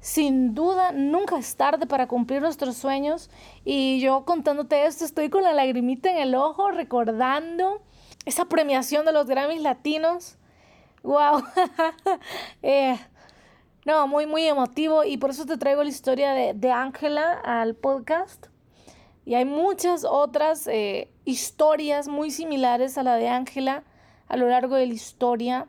Sin 0.00 0.54
duda, 0.54 0.92
nunca 0.92 1.38
es 1.38 1.54
tarde 1.56 1.86
para 1.86 2.08
cumplir 2.08 2.40
nuestros 2.40 2.76
sueños. 2.76 3.30
Y 3.64 4.00
yo 4.00 4.24
contándote 4.24 4.86
esto, 4.86 5.04
estoy 5.04 5.28
con 5.28 5.44
la 5.44 5.52
lagrimita 5.52 6.10
en 6.10 6.16
el 6.16 6.34
ojo, 6.34 6.70
recordando 6.70 7.82
esa 8.24 8.44
premiación 8.46 9.04
de 9.04 9.12
los 9.12 9.26
Grammys 9.26 9.62
latinos. 9.62 10.36
¡Wow! 11.02 11.42
Eh, 12.62 12.98
no, 13.86 14.06
muy, 14.06 14.26
muy 14.26 14.46
emotivo 14.46 15.04
y 15.04 15.16
por 15.16 15.30
eso 15.30 15.46
te 15.46 15.56
traigo 15.56 15.82
la 15.82 15.88
historia 15.88 16.34
de 16.34 16.72
Ángela 16.72 17.32
al 17.32 17.74
podcast. 17.74 18.48
Y 19.24 19.34
hay 19.34 19.44
muchas 19.44 20.04
otras 20.04 20.66
eh, 20.66 21.10
historias 21.24 22.08
muy 22.08 22.30
similares 22.30 22.98
a 22.98 23.02
la 23.02 23.16
de 23.16 23.28
Ángela 23.28 23.84
a 24.28 24.36
lo 24.36 24.48
largo 24.48 24.76
de 24.76 24.86
la 24.86 24.94
historia. 24.94 25.66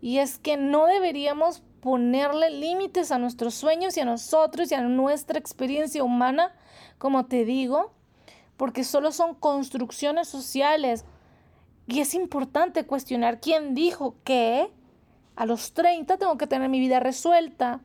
Y 0.00 0.18
es 0.18 0.38
que 0.38 0.56
no 0.56 0.86
deberíamos 0.86 1.62
ponerle 1.80 2.50
límites 2.50 3.12
a 3.12 3.18
nuestros 3.18 3.54
sueños 3.54 3.96
y 3.96 4.00
a 4.00 4.04
nosotros 4.04 4.70
y 4.70 4.74
a 4.74 4.80
nuestra 4.80 5.38
experiencia 5.38 6.02
humana, 6.02 6.54
como 6.98 7.26
te 7.26 7.44
digo, 7.44 7.92
porque 8.56 8.84
solo 8.84 9.12
son 9.12 9.34
construcciones 9.34 10.28
sociales 10.28 11.04
y 11.86 12.00
es 12.00 12.14
importante 12.14 12.84
cuestionar 12.84 13.40
quién 13.40 13.74
dijo 13.74 14.16
que 14.24 14.68
a 15.36 15.46
los 15.46 15.72
30 15.72 16.16
tengo 16.16 16.36
que 16.36 16.46
tener 16.46 16.68
mi 16.68 16.80
vida 16.80 17.00
resuelta, 17.00 17.80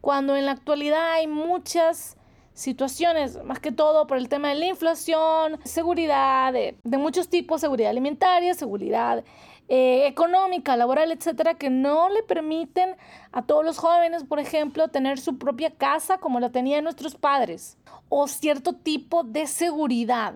cuando 0.00 0.36
en 0.36 0.46
la 0.46 0.52
actualidad 0.52 1.12
hay 1.12 1.26
muchas 1.26 2.16
situaciones, 2.52 3.42
más 3.44 3.60
que 3.60 3.72
todo 3.72 4.06
por 4.06 4.18
el 4.18 4.28
tema 4.28 4.48
de 4.48 4.56
la 4.56 4.66
inflación, 4.66 5.58
seguridad 5.64 6.52
de, 6.52 6.76
muchos 6.84 7.28
tipos, 7.28 7.60
seguridad 7.60 7.90
alimentaria, 7.90 8.52
seguridad 8.54 9.24
eh, 9.68 10.06
económica, 10.06 10.76
laboral, 10.76 11.12
etcétera, 11.12 11.54
que 11.54 11.70
no 11.70 12.10
le 12.10 12.22
permiten 12.24 12.96
a 13.32 13.42
todos 13.42 13.64
los 13.64 13.78
jóvenes, 13.78 14.24
por 14.24 14.40
ejemplo, 14.40 14.88
tener 14.88 15.18
su 15.18 15.38
propia 15.38 15.70
casa 15.70 16.18
como 16.18 16.40
la 16.40 16.50
tenían 16.50 16.84
nuestros 16.84 17.14
padres, 17.14 17.78
o 18.08 18.26
cierto 18.26 18.74
tipo 18.74 19.22
de 19.22 19.46
seguridad 19.46 20.34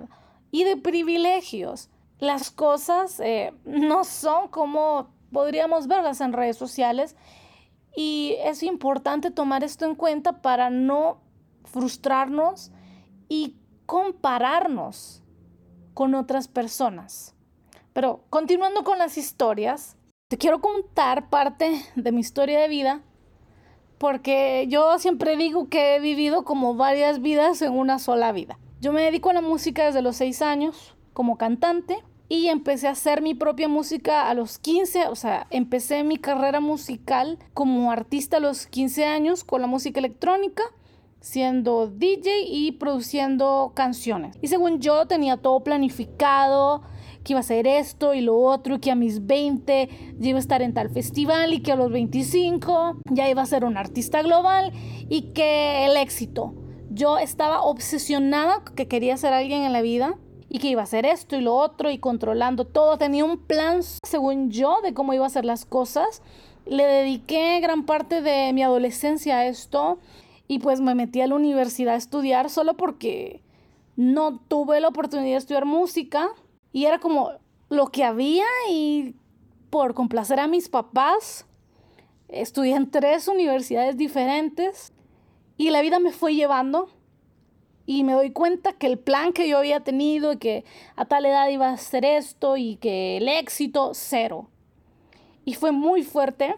y 0.51 0.65
de 0.65 0.77
privilegios 0.77 1.91
las 2.19 2.51
cosas 2.51 3.21
eh, 3.21 3.53
no 3.65 4.05
son 4.05 4.49
como 4.49 5.09
podríamos 5.33 5.87
verlas 5.89 6.21
en 6.21 6.33
redes 6.33 6.57
sociales 6.57 7.17
y 7.97 8.37
es 8.41 8.63
importante 8.63 9.31
tomar 9.31 9.65
esto 9.65 9.85
en 9.85 9.95
cuenta 9.95 10.43
para 10.43 10.71
no 10.71 11.21
frustrarnos 11.65 12.71
y 13.29 13.57
compararnos 13.87 15.23
con 15.93 16.15
otras 16.15 16.49
personas. 16.49 17.35
Pero 17.93 18.25
continuando 18.31 18.85
con 18.85 18.99
las 18.99 19.17
historias, 19.19 19.97
te 20.29 20.39
quiero 20.39 20.61
contar 20.61 21.31
parte 21.31 21.81
de 21.95 22.13
mi 22.13 22.21
historia 22.21 22.61
de 22.61 22.69
vida 22.69 23.03
porque 23.99 24.67
yo 24.69 24.99
siempre 24.99 25.37
digo 25.37 25.69
que 25.69 25.95
he 25.95 26.01
vivido 26.01 26.45
como 26.45 26.75
varias 26.75 27.21
vidas 27.23 27.63
en 27.63 27.73
una 27.73 27.99
sola 27.99 28.33
vida. 28.33 28.59
Yo 28.81 28.93
me 28.93 29.03
dedico 29.03 29.31
a 29.31 29.35
la 29.35 29.41
música 29.41 29.87
desde 29.87 30.03
los 30.03 30.17
seis 30.17 30.43
años 30.43 30.94
como 31.15 31.39
cantante 31.39 31.97
y 32.29 32.49
empecé 32.49 32.89
a 32.89 32.91
hacer 32.91 33.23
mi 33.23 33.35
propia 33.35 33.69
música 33.69 34.29
a 34.29 34.35
los 34.35 34.59
15, 34.59 35.07
o 35.09 35.15
sea, 35.15 35.47
empecé 35.51 36.05
mi 36.05 36.19
carrera 36.19 36.61
musical 36.61 37.39
como 37.55 37.91
artista 37.91 38.37
a 38.37 38.41
los 38.41 38.67
15 38.67 39.07
años 39.07 39.45
con 39.45 39.63
la 39.63 39.67
música 39.67 40.01
electrónica 40.01 40.63
siendo 41.25 41.87
DJ 41.87 42.43
y 42.47 42.73
produciendo 42.73 43.73
canciones. 43.75 44.37
Y 44.43 44.49
según 44.49 44.81
yo 44.81 45.07
tenía 45.07 45.39
todo 45.39 45.65
planificado, 45.65 46.83
que 47.25 47.33
iba 47.33 47.39
a 47.39 47.41
hacer 47.41 47.67
esto 47.67 48.13
y 48.13 48.21
lo 48.21 48.37
otro, 48.39 48.79
que 48.79 48.91
a 48.91 48.95
mis 48.95 49.27
20 49.27 49.89
ya 50.19 50.29
iba 50.29 50.39
a 50.39 50.41
estar 50.41 50.61
en 50.61 50.75
tal 50.75 50.91
festival 50.91 51.55
y 51.55 51.63
que 51.63 51.73
a 51.73 51.77
los 51.77 51.91
25 51.91 52.99
ya 53.11 53.31
iba 53.31 53.41
a 53.41 53.47
ser 53.47 53.65
un 53.65 53.79
artista 53.79 54.23
global 54.23 54.73
y 55.09 55.33
que 55.33 55.87
el 55.87 55.97
éxito. 55.97 56.55
Yo 56.91 57.17
estaba 57.17 57.63
obsesionada 57.63 58.63
que 58.77 58.87
quería 58.87 59.17
ser 59.17 59.33
alguien 59.33 59.63
en 59.63 59.73
la 59.73 59.81
vida 59.81 60.19
y 60.55 60.61
que 60.61 60.69
iba 60.69 60.83
a 60.83 60.85
hacer 60.85 61.05
esto 61.05 61.35
y 61.35 61.41
lo 61.41 61.57
otro 61.57 61.91
y 61.91 61.99
controlando 61.99 62.65
todo. 62.65 62.97
Tenía 62.97 63.25
un 63.25 63.39
plan, 63.39 63.81
según 63.83 64.53
yo, 64.53 64.79
de 64.85 64.95
cómo 64.95 65.13
iba 65.13 65.25
a 65.25 65.27
hacer 65.27 65.45
las 65.45 65.65
cosas. 65.65 66.23
Le 66.65 66.85
dediqué 66.85 67.59
gran 67.59 67.87
parte 67.87 68.23
de 68.23 68.53
mi 68.53 68.63
adolescencia 68.63 69.39
a 69.39 69.47
esto 69.47 69.99
y 70.47 70.61
pues 70.61 70.81
me 70.81 70.95
metí 70.95 71.21
a 71.23 71.27
la 71.27 71.35
universidad 71.35 71.95
a 71.95 71.97
estudiar 71.97 72.51
solo 72.51 72.77
porque 72.77 73.43
no 73.97 74.39
tuve 74.47 74.79
la 74.79 74.87
oportunidad 74.87 75.33
de 75.33 75.39
estudiar 75.39 75.65
música 75.65 76.31
y 76.73 76.85
era 76.85 77.01
como 77.01 77.33
lo 77.69 77.89
que 77.89 78.05
había 78.05 78.47
y 78.71 79.17
por 79.71 79.93
complacer 79.95 80.39
a 80.39 80.47
mis 80.47 80.69
papás 80.69 81.47
estudié 82.29 82.77
en 82.77 82.93
tres 82.93 83.27
universidades 83.27 83.97
diferentes 83.97 84.93
y 85.57 85.71
la 85.71 85.83
vida 85.83 85.99
me 85.99 86.13
fue 86.13 86.37
llevando 86.37 86.91
y 87.87 88.05
me 88.05 88.13
doy 88.13 88.31
cuenta 88.31 88.73
que 88.73 88.87
el 88.87 88.99
plan 88.99 89.33
que 89.33 89.49
yo 89.49 89.59
había 89.59 89.81
tenido 89.81 90.33
y 90.33 90.37
que 90.39 90.65
a 90.97 91.05
tal 91.05 91.27
edad 91.27 91.49
iba 91.49 91.69
a 91.69 91.75
hacer 91.75 92.05
esto 92.05 92.57
y 92.57 92.77
que 92.77 93.19
el 93.19 93.29
éxito 93.29 93.91
cero. 93.95 94.49
Y 95.45 95.55
fue 95.55 95.73
muy 95.73 96.03
fuerte 96.03 96.57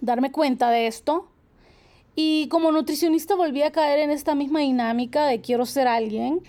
darme 0.00 0.30
cuenta 0.30 0.70
de 0.70 0.86
esto. 0.86 1.28
Y 2.14 2.48
como 2.48 2.70
nutricionista 2.70 3.34
volví 3.34 3.62
a 3.62 3.72
caer 3.72 4.00
en 4.00 4.10
esta 4.10 4.34
misma 4.34 4.60
dinámica 4.60 5.26
de 5.26 5.40
quiero 5.40 5.66
ser 5.66 5.88
alguien. 5.88 6.42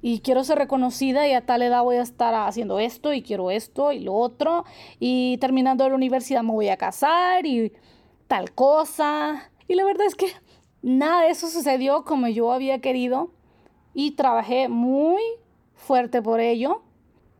y 0.00 0.20
quiero 0.20 0.44
ser 0.44 0.58
reconocida 0.58 1.26
y 1.26 1.32
a 1.32 1.44
tal 1.44 1.60
edad 1.62 1.82
voy 1.82 1.96
a 1.96 2.02
estar 2.02 2.32
haciendo 2.32 2.78
esto 2.78 3.12
y 3.12 3.20
quiero 3.20 3.50
esto 3.50 3.90
y 3.90 3.98
lo 3.98 4.14
otro 4.14 4.64
y 5.00 5.38
terminando 5.38 5.88
la 5.88 5.96
universidad 5.96 6.44
me 6.44 6.52
voy 6.52 6.68
a 6.68 6.76
casar 6.76 7.44
y 7.46 7.72
tal 8.28 8.52
cosa. 8.52 9.50
Y 9.66 9.74
la 9.74 9.84
verdad 9.84 10.06
es 10.06 10.14
que 10.14 10.26
nada 10.82 11.22
de 11.22 11.30
eso 11.30 11.48
sucedió 11.48 12.04
como 12.04 12.28
yo 12.28 12.52
había 12.52 12.80
querido 12.80 13.30
y 13.94 14.12
trabajé 14.12 14.68
muy 14.68 15.22
fuerte 15.74 16.22
por 16.22 16.40
ello. 16.40 16.82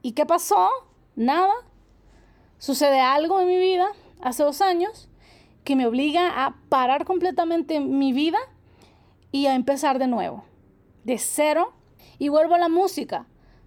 ¿Y 0.03 0.13
qué 0.13 0.27
pasó? 0.27 0.69
Nada. 1.17 1.53
Sucede 2.59 3.01
algo 3.01 3.41
en 3.41 3.49
mi 3.49 3.59
vida 3.59 3.89
hace 4.21 4.43
dos 4.43 4.61
años 4.61 5.09
que 5.65 5.77
me 5.77 5.87
obliga 5.87 6.45
a 6.45 6.57
parar 6.69 7.05
completamente 7.05 7.81
mi 7.81 8.13
vida 8.13 8.39
y 9.31 9.47
a 9.47 9.55
empezar 9.55 9.99
de 9.99 10.07
nuevo, 10.07 10.45
de 11.05 11.19
cero 11.19 11.73
y 12.19 12.29
vuelvo 12.31 12.55
a 12.55 12.59
la 12.59 12.69
música, 12.69 13.27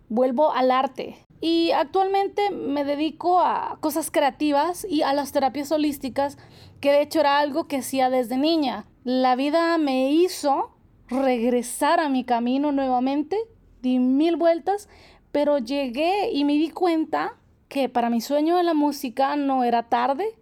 vuelvo 0.09 0.51
al 0.51 0.71
arte. 0.71 1.25
Y 1.39 1.71
actualmente 1.71 2.51
me 2.51 2.83
dedico 2.83 3.39
a 3.39 3.77
cosas 3.81 4.11
creativas 4.11 4.85
y 4.89 5.01
a 5.01 5.13
las 5.13 5.31
terapias 5.31 5.71
holísticas, 5.71 6.37
que 6.79 6.91
de 6.91 7.01
hecho 7.01 7.19
era 7.19 7.39
algo 7.39 7.67
que 7.67 7.77
hacía 7.77 8.09
desde 8.09 8.37
niña. 8.37 8.85
La 9.03 9.35
vida 9.35 9.77
me 9.77 10.11
hizo 10.11 10.71
regresar 11.07 11.99
a 11.99 12.09
mi 12.09 12.23
camino 12.23 12.71
nuevamente, 12.71 13.37
di 13.81 13.99
mil 13.99 14.35
vueltas, 14.35 14.89
pero 15.31 15.57
llegué 15.57 16.31
y 16.31 16.45
me 16.45 16.53
di 16.53 16.69
cuenta 16.69 17.37
que 17.67 17.89
para 17.89 18.09
mi 18.09 18.21
sueño 18.21 18.57
de 18.57 18.63
la 18.63 18.73
música 18.73 19.35
no 19.35 19.63
era 19.63 19.83
tarde. 19.83 20.35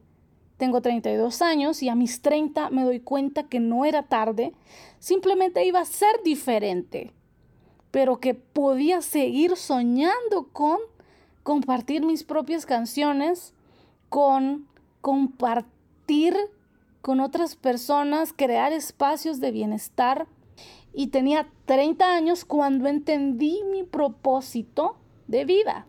Tengo 0.57 0.81
32 0.81 1.41
años 1.41 1.81
y 1.81 1.89
a 1.89 1.95
mis 1.95 2.21
30 2.21 2.69
me 2.69 2.83
doy 2.83 2.99
cuenta 2.99 3.43
que 3.43 3.59
no 3.59 3.85
era 3.85 4.03
tarde, 4.03 4.53
simplemente 4.99 5.65
iba 5.65 5.79
a 5.79 5.85
ser 5.85 6.21
diferente 6.23 7.13
pero 7.91 8.19
que 8.19 8.33
podía 8.33 9.01
seguir 9.01 9.55
soñando 9.55 10.49
con 10.51 10.77
compartir 11.43 12.05
mis 12.05 12.23
propias 12.23 12.65
canciones, 12.65 13.53
con 14.09 14.67
compartir 15.01 16.35
con 17.01 17.19
otras 17.19 17.55
personas, 17.55 18.33
crear 18.33 18.73
espacios 18.73 19.39
de 19.39 19.51
bienestar. 19.51 20.27
Y 20.93 21.07
tenía 21.07 21.47
30 21.65 22.13
años 22.13 22.45
cuando 22.45 22.87
entendí 22.87 23.61
mi 23.71 23.83
propósito 23.83 24.97
de 25.27 25.45
vida. 25.45 25.85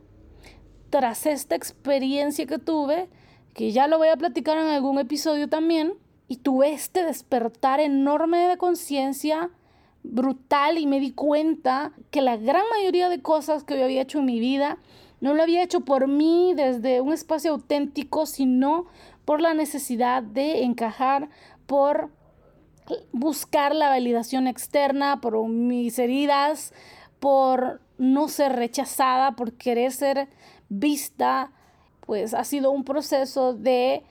Tras 0.91 1.27
esta 1.27 1.55
experiencia 1.55 2.47
que 2.47 2.59
tuve, 2.59 3.09
que 3.55 3.73
ya 3.73 3.87
lo 3.87 3.99
voy 3.99 4.09
a 4.09 4.17
platicar 4.17 4.59
en 4.59 4.67
algún 4.67 4.99
episodio 4.99 5.49
también, 5.49 5.95
y 6.29 6.37
tuve 6.37 6.73
este 6.73 7.05
despertar 7.05 7.81
enorme 7.81 8.39
de 8.47 8.57
conciencia 8.57 9.51
brutal 10.05 10.79
y 10.79 10.87
me 10.87 11.01
di 11.01 11.11
cuenta 11.11 11.93
que 12.13 12.23
la 12.23 12.37
gran 12.37 12.63
mayoría 12.71 13.09
de 13.09 13.21
cosas 13.21 13.65
que 13.65 13.77
yo 13.77 13.85
había 13.85 14.03
hecho 14.03 14.21
en 14.21 14.27
mi 14.27 14.39
vida 14.39 14.79
no 15.21 15.35
lo 15.35 15.43
había 15.43 15.63
hecho 15.63 15.81
por 15.81 16.07
mí 16.07 16.55
desde 16.55 17.01
un 17.01 17.13
espacio 17.13 17.51
auténtico, 17.51 18.27
sino 18.27 18.87
por 19.31 19.41
la 19.41 19.55
necesidad 19.55 20.25
de 20.25 20.65
encajar, 20.65 21.29
por 21.69 22.11
buscar 23.13 23.77
la 23.77 23.89
validación 23.89 24.49
externa, 24.49 25.21
por 25.21 25.47
mis 25.47 26.01
heridas, 26.01 26.75
por 27.21 27.81
no 27.97 28.27
ser 28.27 28.57
rechazada, 28.57 29.37
por 29.37 29.53
querer 29.53 29.93
ser 29.93 30.27
vista, 30.69 31.53
pues 32.01 32.35
ha 32.35 32.43
sido 32.43 32.73
un 32.73 32.83
proceso 32.83 33.55
de 33.55 34.03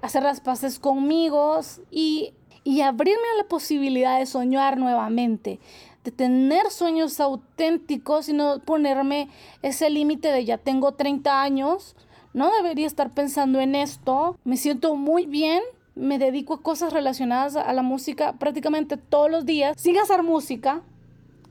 hacer 0.00 0.24
las 0.24 0.40
paces 0.40 0.80
conmigo 0.80 1.60
y 1.92 2.34
y 2.64 2.80
abrirme 2.80 3.28
a 3.34 3.42
la 3.42 3.48
posibilidad 3.48 4.18
de 4.18 4.26
soñar 4.26 4.76
nuevamente, 4.76 5.60
de 6.02 6.10
tener 6.10 6.70
sueños 6.70 7.20
auténticos 7.20 8.28
y 8.28 8.32
no 8.32 8.58
ponerme 8.58 9.28
ese 9.62 9.88
límite 9.88 10.32
de 10.32 10.44
ya 10.44 10.58
tengo 10.58 10.92
30 10.94 11.42
años, 11.42 11.94
no 12.34 12.50
debería 12.50 12.86
estar 12.86 13.10
pensando 13.10 13.60
en 13.60 13.74
esto, 13.74 14.38
me 14.44 14.56
siento 14.56 14.96
muy 14.96 15.26
bien, 15.26 15.62
me 15.94 16.18
dedico 16.18 16.54
a 16.54 16.62
cosas 16.62 16.92
relacionadas 16.92 17.56
a 17.56 17.72
la 17.72 17.82
música 17.82 18.34
prácticamente 18.34 18.96
todos 18.96 19.30
los 19.30 19.44
días, 19.44 19.76
sin 19.78 19.98
hacer 19.98 20.22
música, 20.22 20.82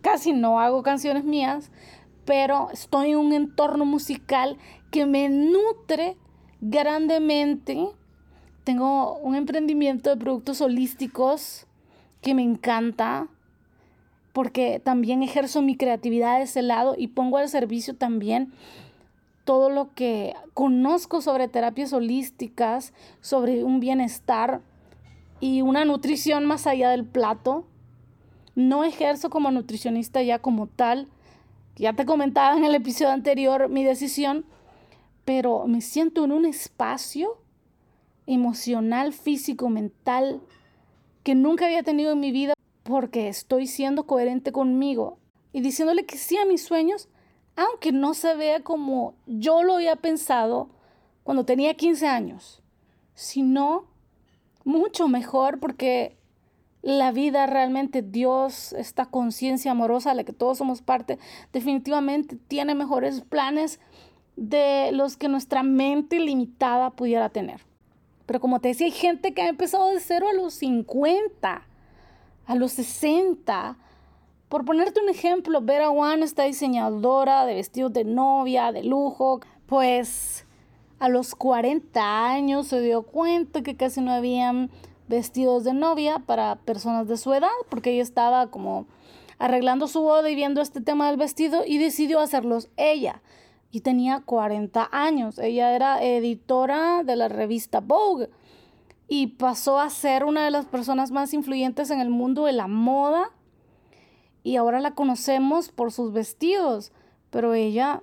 casi 0.02 0.34
no 0.34 0.60
hago 0.60 0.84
canciones 0.84 1.24
mías, 1.24 1.72
pero 2.26 2.70
estoy 2.72 3.12
en 3.12 3.18
un 3.18 3.34
entorno 3.34 3.86
musical 3.86 4.58
que 4.90 5.06
me 5.06 5.30
nutre 5.30 6.18
grandemente. 6.60 7.88
Tengo 8.64 9.18
un 9.18 9.36
emprendimiento 9.36 10.10
de 10.10 10.18
productos 10.18 10.62
holísticos 10.62 11.66
que 12.22 12.36
me 12.36 12.44
encanta 12.44 13.28
porque 14.34 14.80
también 14.80 15.24
ejerzo 15.24 15.62
mi 15.62 15.76
creatividad 15.76 16.38
de 16.38 16.44
ese 16.44 16.62
lado 16.62 16.96
y 16.98 17.08
pongo 17.08 17.38
al 17.38 17.50
servicio 17.50 17.96
también 17.96 18.54
todo 19.52 19.70
lo 19.70 19.94
que 19.94 20.34
conozco 20.54 21.20
sobre 21.20 21.50
terapias 21.50 21.92
holísticas, 21.92 22.94
sobre 23.20 23.66
un 23.66 23.82
bienestar 23.82 24.62
y 25.42 25.62
una 25.62 25.84
nutrición 25.84 26.46
más 26.46 26.68
allá 26.68 26.90
del 26.92 27.04
plato. 27.04 27.66
No 28.56 28.86
ejerzo 28.86 29.30
como 29.30 29.52
nutricionista 29.52 30.22
ya 30.22 30.40
como 30.40 30.68
tal. 30.68 31.10
Ya 31.76 31.92
te 31.92 32.06
comentaba 32.06 32.56
en 32.56 32.64
el 32.64 32.76
episodio 32.76 33.12
anterior 33.12 33.68
mi 33.68 33.84
decisión, 33.84 34.46
pero 35.26 35.68
me 35.68 35.82
siento 35.82 36.24
en 36.24 36.32
un 36.32 36.46
espacio 36.46 37.38
emocional, 38.28 39.12
físico, 39.12 39.68
mental, 39.68 40.40
que 41.24 41.36
nunca 41.36 41.66
había 41.66 41.84
tenido 41.84 42.14
en 42.14 42.22
mi 42.22 42.32
vida 42.32 42.54
porque 42.84 43.28
estoy 43.28 43.68
siendo 43.68 44.08
coherente 44.08 44.54
conmigo 44.54 45.18
y 45.52 45.60
diciéndole 45.60 46.06
que 46.06 46.16
sí 46.16 46.38
a 46.38 46.46
mis 46.46 46.64
sueños, 46.64 47.10
aunque 47.62 47.92
no 47.92 48.14
se 48.14 48.36
vea 48.36 48.62
como 48.62 49.16
yo 49.26 49.64
lo 49.64 49.76
había 49.76 49.96
pensado 49.96 50.70
cuando 51.24 51.46
tenía 51.46 51.76
15 51.76 52.08
años, 52.08 52.62
sino 53.14 53.86
mucho 54.64 55.08
mejor 55.08 55.60
porque 55.60 56.18
la 56.82 57.12
vida 57.12 57.46
realmente, 57.46 58.02
Dios, 58.02 58.74
esta 58.74 59.06
conciencia 59.06 59.72
amorosa 59.72 60.12
a 60.12 60.16
la 60.16 60.24
que 60.24 60.34
todos 60.34 60.58
somos 60.58 60.82
parte, 60.82 61.20
definitivamente 61.54 62.38
tiene 62.48 62.74
mejores 62.74 63.22
planes 63.22 63.80
de 64.36 64.92
los 64.92 65.18
que 65.18 65.28
nuestra 65.28 65.62
mente 65.62 66.20
limitada 66.20 66.90
pudiera 66.92 67.30
tener. 67.30 67.62
Pero 68.26 68.40
como 68.40 68.60
te 68.60 68.70
decía, 68.70 68.88
hay 68.88 68.92
gente 68.92 69.34
que 69.34 69.42
ha 69.44 69.50
empezado 69.50 69.90
de 69.90 70.00
cero 70.00 70.28
a 70.30 70.34
los 70.34 70.54
50, 70.56 71.68
a 72.46 72.56
los 72.56 72.72
60. 72.72 73.78
Por 74.52 74.66
ponerte 74.66 75.00
un 75.00 75.08
ejemplo, 75.08 75.62
Vera 75.62 75.92
One, 75.92 76.26
esta 76.26 76.44
diseñadora 76.44 77.46
de 77.46 77.54
vestidos 77.56 77.94
de 77.94 78.04
novia, 78.04 78.74
de 78.74 78.84
lujo, 78.84 79.40
pues 79.66 80.46
a 81.00 81.08
los 81.08 81.36
40 81.36 82.28
años 82.28 82.68
se 82.68 82.82
dio 82.82 83.04
cuenta 83.04 83.62
que 83.62 83.78
casi 83.78 84.02
no 84.02 84.12
habían 84.12 84.70
vestidos 85.08 85.64
de 85.64 85.74
novia 85.74 86.20
para 86.20 86.58
personas 86.58 87.08
de 87.08 87.16
su 87.16 87.34
edad, 87.34 87.48
porque 87.70 87.94
ella 87.94 88.04
estaba 88.04 88.48
como 88.48 88.88
arreglando 89.40 89.88
su 89.88 90.02
boda 90.02 90.30
y 90.30 90.36
viendo 90.36 90.60
este 90.60 90.82
tema 90.82 91.08
del 91.08 91.16
vestido 91.16 91.64
y 91.66 91.78
decidió 91.78 92.20
hacerlos 92.20 92.68
ella 92.76 93.22
y 93.72 93.80
tenía 93.80 94.20
40 94.20 94.90
años. 94.92 95.40
Ella 95.40 95.74
era 95.74 96.04
editora 96.04 97.04
de 97.06 97.16
la 97.16 97.30
revista 97.30 97.80
Vogue 97.80 98.30
y 99.08 99.28
pasó 99.28 99.80
a 99.80 99.90
ser 99.90 100.26
una 100.26 100.44
de 100.44 100.52
las 100.52 100.66
personas 100.66 101.10
más 101.10 101.34
influyentes 101.34 101.90
en 101.90 102.02
el 102.02 102.10
mundo 102.10 102.44
de 102.44 102.52
la 102.52 102.68
moda 102.68 103.32
y 104.44 104.56
ahora 104.56 104.80
la 104.80 104.92
conocemos 104.92 105.70
por 105.70 105.92
sus 105.92 106.14
vestidos, 106.14 106.92
pero 107.30 107.54
ella 107.54 108.02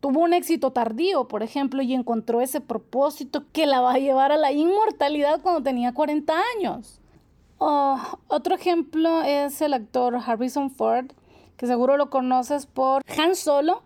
tuvo 0.00 0.20
un 0.20 0.32
éxito 0.32 0.70
tardío, 0.72 1.28
por 1.28 1.42
ejemplo, 1.42 1.82
y 1.82 1.94
encontró 1.94 2.40
ese 2.40 2.60
propósito 2.60 3.44
que 3.52 3.66
la 3.66 3.80
va 3.80 3.94
a 3.94 3.98
llevar 3.98 4.32
a 4.32 4.36
la 4.36 4.52
inmortalidad 4.52 5.40
cuando 5.40 5.62
tenía 5.62 5.92
40 5.92 6.34
años. 6.56 7.00
Oh, 7.58 8.00
otro 8.28 8.54
ejemplo 8.54 9.22
es 9.22 9.60
el 9.60 9.74
actor 9.74 10.16
Harrison 10.24 10.70
Ford, 10.70 11.06
que 11.56 11.66
seguro 11.66 11.96
lo 11.96 12.08
conoces 12.08 12.66
por 12.66 13.02
Han 13.18 13.34
Solo, 13.34 13.82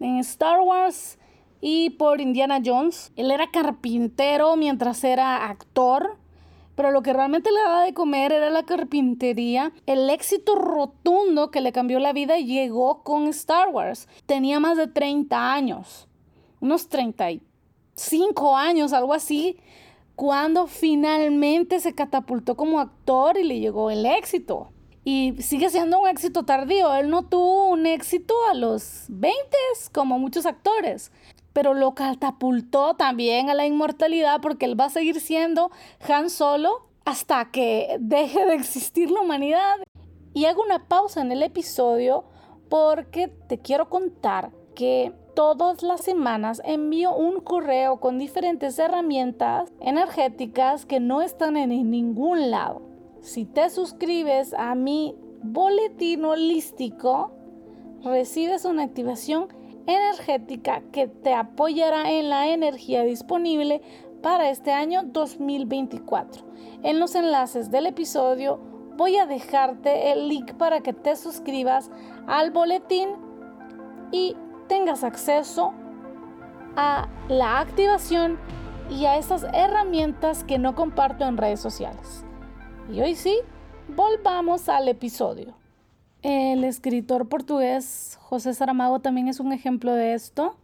en 0.00 0.16
Star 0.18 0.60
Wars 0.60 1.18
y 1.60 1.90
por 1.90 2.20
Indiana 2.20 2.60
Jones. 2.64 3.12
Él 3.16 3.30
era 3.30 3.50
carpintero 3.52 4.56
mientras 4.56 5.04
era 5.04 5.48
actor, 5.48 6.16
pero 6.74 6.90
lo 6.90 7.02
que 7.02 7.12
realmente 7.12 7.50
le 7.50 7.60
daba 7.60 7.84
de 7.84 7.94
comer 7.94 8.32
era 8.32 8.50
la 8.50 8.64
carpintería. 8.64 9.72
El 9.86 10.08
éxito 10.10 10.54
rotundo 10.54 11.50
que 11.50 11.60
le 11.60 11.72
cambió 11.72 11.98
la 11.98 12.12
vida 12.12 12.38
llegó 12.38 13.02
con 13.02 13.26
Star 13.28 13.68
Wars. 13.68 14.08
Tenía 14.26 14.60
más 14.60 14.76
de 14.76 14.86
30 14.86 15.52
años, 15.52 16.08
unos 16.60 16.88
35 16.88 18.56
años, 18.56 18.92
algo 18.92 19.14
así, 19.14 19.58
cuando 20.16 20.66
finalmente 20.66 21.80
se 21.80 21.94
catapultó 21.94 22.56
como 22.56 22.80
actor 22.80 23.38
y 23.38 23.44
le 23.44 23.60
llegó 23.60 23.90
el 23.90 24.06
éxito 24.06 24.72
y 25.04 25.34
sigue 25.40 25.68
siendo 25.70 26.00
un 26.00 26.08
éxito 26.08 26.44
tardío. 26.44 26.94
Él 26.94 27.10
no 27.10 27.24
tuvo 27.24 27.68
un 27.68 27.86
éxito 27.86 28.34
a 28.50 28.54
los 28.54 29.04
20 29.08 29.38
como 29.92 30.18
muchos 30.18 30.46
actores, 30.46 31.10
pero 31.52 31.74
lo 31.74 31.94
catapultó 31.94 32.94
también 32.94 33.50
a 33.50 33.54
la 33.54 33.66
inmortalidad 33.66 34.40
porque 34.40 34.66
él 34.66 34.78
va 34.78 34.86
a 34.86 34.90
seguir 34.90 35.20
siendo 35.20 35.70
Han 36.08 36.30
Solo 36.30 36.86
hasta 37.04 37.50
que 37.50 37.96
deje 38.00 38.46
de 38.46 38.54
existir 38.54 39.10
la 39.10 39.20
humanidad. 39.20 39.76
Y 40.34 40.46
hago 40.46 40.62
una 40.62 40.88
pausa 40.88 41.20
en 41.20 41.32
el 41.32 41.42
episodio 41.42 42.24
porque 42.68 43.28
te 43.28 43.58
quiero 43.58 43.90
contar 43.90 44.50
que 44.74 45.12
todas 45.34 45.82
las 45.82 46.02
semanas 46.02 46.62
envío 46.64 47.14
un 47.14 47.40
correo 47.40 48.00
con 48.00 48.18
diferentes 48.18 48.78
herramientas 48.78 49.70
energéticas 49.80 50.86
que 50.86 51.00
no 51.00 51.22
están 51.22 51.56
en 51.56 51.90
ningún 51.90 52.50
lado. 52.50 52.82
Si 53.20 53.44
te 53.44 53.68
suscribes 53.70 54.54
a 54.54 54.74
mi 54.74 55.14
boletín 55.42 56.24
holístico, 56.24 57.32
recibes 58.02 58.64
una 58.64 58.82
activación 58.82 59.48
energética 59.86 60.82
que 60.92 61.06
te 61.06 61.34
apoyará 61.34 62.10
en 62.10 62.28
la 62.28 62.48
energía 62.48 63.02
disponible 63.02 63.82
para 64.22 64.50
este 64.50 64.72
año 64.72 65.02
2024. 65.04 66.44
En 66.82 67.00
los 67.00 67.14
enlaces 67.14 67.70
del 67.70 67.86
episodio 67.86 68.58
voy 68.96 69.16
a 69.16 69.26
dejarte 69.26 70.12
el 70.12 70.28
link 70.28 70.52
para 70.54 70.80
que 70.80 70.92
te 70.92 71.16
suscribas 71.16 71.90
al 72.26 72.50
boletín 72.50 73.10
y 74.12 74.36
tengas 74.68 75.02
acceso 75.04 75.72
a 76.76 77.08
la 77.28 77.60
activación 77.60 78.38
y 78.90 79.06
a 79.06 79.16
esas 79.16 79.44
herramientas 79.52 80.44
que 80.44 80.58
no 80.58 80.74
comparto 80.74 81.24
en 81.24 81.36
redes 81.36 81.60
sociales. 81.60 82.24
Y 82.92 83.00
hoy 83.00 83.14
sí, 83.14 83.38
volvamos 83.88 84.68
al 84.68 84.88
episodio. 84.88 85.61
El 86.22 86.62
escritor 86.62 87.28
portugués 87.28 88.16
José 88.20 88.54
Saramago 88.54 89.00
también 89.00 89.26
es 89.26 89.40
un 89.40 89.52
ejemplo 89.52 89.92
de 89.92 90.14
esto. 90.14 90.56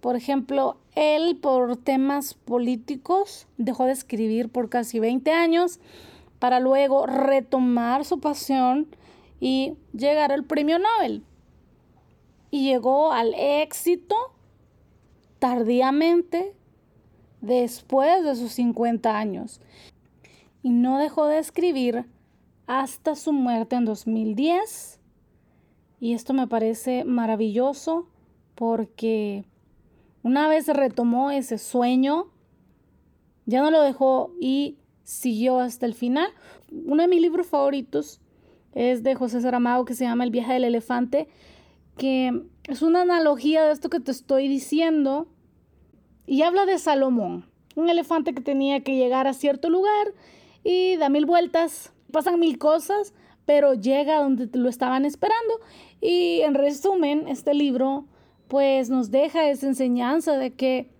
Por 0.00 0.14
ejemplo, 0.14 0.76
él 0.94 1.36
por 1.42 1.76
temas 1.76 2.34
políticos 2.34 3.48
dejó 3.58 3.86
de 3.86 3.92
escribir 3.92 4.48
por 4.48 4.68
casi 4.68 5.00
20 5.00 5.32
años 5.32 5.80
para 6.38 6.60
luego 6.60 7.06
retomar 7.06 8.04
su 8.04 8.20
pasión 8.20 8.86
y 9.40 9.74
llegar 9.92 10.30
al 10.30 10.44
premio 10.44 10.78
Nobel. 10.78 11.24
Y 12.52 12.62
llegó 12.62 13.12
al 13.12 13.34
éxito 13.34 14.14
tardíamente 15.40 16.54
después 17.40 18.22
de 18.22 18.36
sus 18.36 18.52
50 18.52 19.18
años. 19.18 19.60
Y 20.62 20.70
no 20.70 20.98
dejó 20.98 21.26
de 21.26 21.38
escribir 21.40 22.06
hasta 22.70 23.16
su 23.16 23.32
muerte 23.32 23.74
en 23.74 23.84
2010. 23.84 25.00
Y 25.98 26.14
esto 26.14 26.32
me 26.34 26.46
parece 26.46 27.04
maravilloso 27.04 28.06
porque 28.54 29.44
una 30.22 30.46
vez 30.46 30.68
retomó 30.68 31.32
ese 31.32 31.58
sueño, 31.58 32.28
ya 33.44 33.60
no 33.60 33.72
lo 33.72 33.82
dejó 33.82 34.32
y 34.40 34.76
siguió 35.02 35.58
hasta 35.58 35.84
el 35.84 35.94
final. 35.94 36.28
Uno 36.70 37.02
de 37.02 37.08
mis 37.08 37.20
libros 37.20 37.48
favoritos 37.48 38.20
es 38.72 39.02
de 39.02 39.16
José 39.16 39.40
Saramago 39.40 39.84
que 39.84 39.94
se 39.94 40.04
llama 40.04 40.22
El 40.22 40.30
viaje 40.30 40.52
del 40.52 40.62
elefante, 40.62 41.26
que 41.96 42.44
es 42.62 42.82
una 42.82 43.02
analogía 43.02 43.64
de 43.64 43.72
esto 43.72 43.90
que 43.90 43.98
te 43.98 44.12
estoy 44.12 44.46
diciendo 44.46 45.26
y 46.24 46.42
habla 46.42 46.66
de 46.66 46.78
Salomón, 46.78 47.46
un 47.74 47.88
elefante 47.90 48.32
que 48.32 48.42
tenía 48.42 48.84
que 48.84 48.94
llegar 48.94 49.26
a 49.26 49.34
cierto 49.34 49.70
lugar 49.70 50.14
y 50.62 50.94
da 50.98 51.08
mil 51.08 51.26
vueltas 51.26 51.92
pasan 52.10 52.38
mil 52.38 52.58
cosas, 52.58 53.14
pero 53.46 53.74
llega 53.74 54.22
donde 54.22 54.48
lo 54.58 54.68
estaban 54.68 55.04
esperando. 55.04 55.54
Y 56.00 56.40
en 56.42 56.54
resumen, 56.54 57.28
este 57.28 57.54
libro 57.54 58.06
pues 58.48 58.90
nos 58.90 59.10
deja 59.10 59.48
esa 59.48 59.68
enseñanza 59.68 60.36
de 60.36 60.54
que 60.54 60.90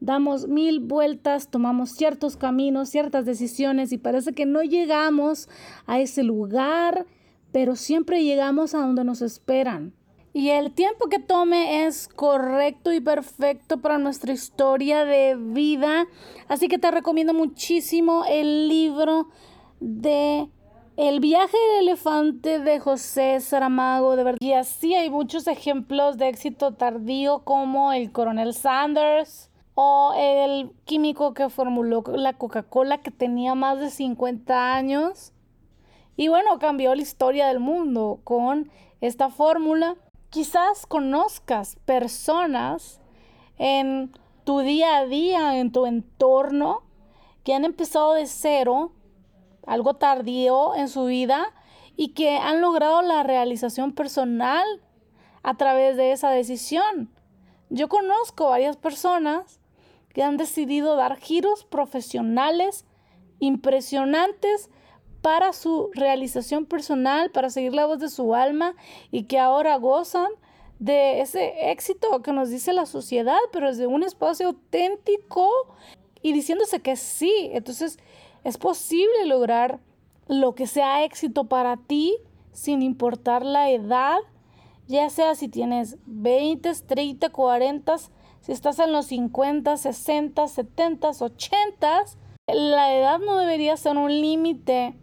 damos 0.00 0.46
mil 0.46 0.80
vueltas, 0.80 1.48
tomamos 1.48 1.90
ciertos 1.90 2.36
caminos, 2.36 2.90
ciertas 2.90 3.24
decisiones 3.24 3.92
y 3.92 3.98
parece 3.98 4.32
que 4.32 4.46
no 4.46 4.62
llegamos 4.62 5.48
a 5.86 6.00
ese 6.00 6.22
lugar, 6.22 7.06
pero 7.50 7.76
siempre 7.76 8.22
llegamos 8.22 8.74
a 8.74 8.78
donde 8.78 9.04
nos 9.04 9.22
esperan. 9.22 9.94
Y 10.34 10.50
el 10.50 10.72
tiempo 10.72 11.08
que 11.08 11.18
tome 11.18 11.86
es 11.86 12.06
correcto 12.08 12.92
y 12.92 13.00
perfecto 13.00 13.80
para 13.80 13.98
nuestra 13.98 14.32
historia 14.32 15.04
de 15.04 15.34
vida. 15.34 16.06
Así 16.46 16.68
que 16.68 16.78
te 16.78 16.90
recomiendo 16.90 17.32
muchísimo 17.34 18.24
el 18.28 18.68
libro 18.68 19.28
de 19.80 20.48
el 20.98 21.20
viaje 21.20 21.56
del 21.56 21.88
elefante 21.88 22.58
de 22.58 22.80
José 22.80 23.38
Saramago, 23.38 24.16
de 24.16 24.24
verdad. 24.24 24.38
Y 24.40 24.54
así 24.54 24.96
hay 24.96 25.10
muchos 25.10 25.46
ejemplos 25.46 26.18
de 26.18 26.26
éxito 26.26 26.74
tardío 26.74 27.44
como 27.44 27.92
el 27.92 28.10
coronel 28.10 28.52
Sanders 28.52 29.48
o 29.76 30.12
el 30.16 30.72
químico 30.86 31.34
que 31.34 31.50
formuló 31.50 32.02
la 32.08 32.32
Coca-Cola 32.32 32.98
que 32.98 33.12
tenía 33.12 33.54
más 33.54 33.78
de 33.78 33.90
50 33.90 34.74
años. 34.74 35.32
Y 36.16 36.26
bueno, 36.26 36.58
cambió 36.58 36.92
la 36.96 37.02
historia 37.02 37.46
del 37.46 37.60
mundo 37.60 38.18
con 38.24 38.68
esta 39.00 39.30
fórmula. 39.30 39.94
Quizás 40.30 40.84
conozcas 40.84 41.76
personas 41.84 43.00
en 43.56 44.10
tu 44.42 44.58
día 44.60 44.96
a 44.96 45.06
día, 45.06 45.60
en 45.60 45.70
tu 45.70 45.86
entorno, 45.86 46.82
que 47.44 47.54
han 47.54 47.64
empezado 47.64 48.14
de 48.14 48.26
cero 48.26 48.90
algo 49.68 49.94
tardío 49.94 50.74
en 50.74 50.88
su 50.88 51.04
vida 51.04 51.52
y 51.96 52.08
que 52.08 52.36
han 52.36 52.60
logrado 52.60 53.02
la 53.02 53.22
realización 53.22 53.92
personal 53.92 54.64
a 55.42 55.56
través 55.56 55.96
de 55.96 56.12
esa 56.12 56.30
decisión. 56.30 57.10
Yo 57.70 57.88
conozco 57.88 58.48
varias 58.48 58.76
personas 58.76 59.60
que 60.14 60.22
han 60.22 60.36
decidido 60.36 60.96
dar 60.96 61.16
giros 61.16 61.64
profesionales 61.64 62.86
impresionantes 63.40 64.70
para 65.20 65.52
su 65.52 65.90
realización 65.92 66.64
personal, 66.64 67.30
para 67.30 67.50
seguir 67.50 67.74
la 67.74 67.86
voz 67.86 67.98
de 67.98 68.08
su 68.08 68.34
alma 68.34 68.74
y 69.10 69.24
que 69.24 69.38
ahora 69.38 69.76
gozan 69.76 70.30
de 70.78 71.20
ese 71.20 71.70
éxito 71.70 72.22
que 72.22 72.32
nos 72.32 72.50
dice 72.50 72.72
la 72.72 72.86
sociedad, 72.86 73.38
pero 73.52 73.68
desde 73.68 73.86
un 73.86 74.02
espacio 74.02 74.46
auténtico 74.46 75.50
y 76.22 76.32
diciéndose 76.32 76.80
que 76.80 76.96
sí. 76.96 77.50
Entonces, 77.52 77.98
es 78.44 78.58
posible 78.58 79.26
lograr 79.26 79.80
lo 80.26 80.54
que 80.54 80.66
sea 80.66 81.04
éxito 81.04 81.44
para 81.44 81.76
ti 81.76 82.16
sin 82.52 82.82
importar 82.82 83.44
la 83.44 83.70
edad, 83.70 84.18
ya 84.86 85.08
sea 85.10 85.34
si 85.34 85.48
tienes 85.48 85.96
20, 86.06 86.72
30, 86.74 87.30
40, 87.30 87.98
si 88.40 88.52
estás 88.52 88.78
en 88.78 88.92
los 88.92 89.06
50, 89.06 89.76
60, 89.76 90.48
70, 90.48 91.10
80. 91.20 92.04
La 92.46 92.96
edad 92.96 93.18
no 93.18 93.38
debería 93.38 93.76
ser 93.76 93.96
un 93.96 94.10
límite, 94.10 94.96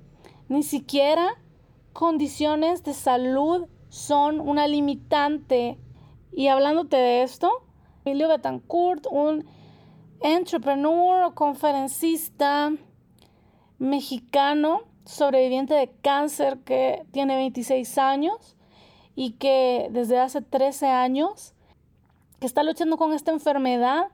ni 0.49 0.63
siquiera 0.63 1.35
condiciones 1.93 2.83
de 2.83 2.93
salud 2.93 3.67
son 3.89 4.39
una 4.39 4.67
limitante. 4.67 5.79
Y 6.31 6.47
hablándote 6.47 6.97
de 6.97 7.23
esto, 7.23 7.63
Emilio 8.03 8.27
Betancourt, 8.27 9.05
un 9.09 9.45
entrepreneur, 10.21 11.33
conferencista, 11.33 12.73
mexicano 13.79 14.83
sobreviviente 15.05 15.73
de 15.73 15.91
cáncer 16.01 16.59
que 16.59 17.05
tiene 17.11 17.35
26 17.35 17.97
años 17.97 18.55
y 19.15 19.31
que 19.33 19.87
desde 19.91 20.19
hace 20.19 20.41
13 20.41 20.87
años 20.87 21.53
que 22.39 22.47
está 22.47 22.63
luchando 22.63 22.97
con 22.97 23.13
esta 23.13 23.31
enfermedad 23.31 24.09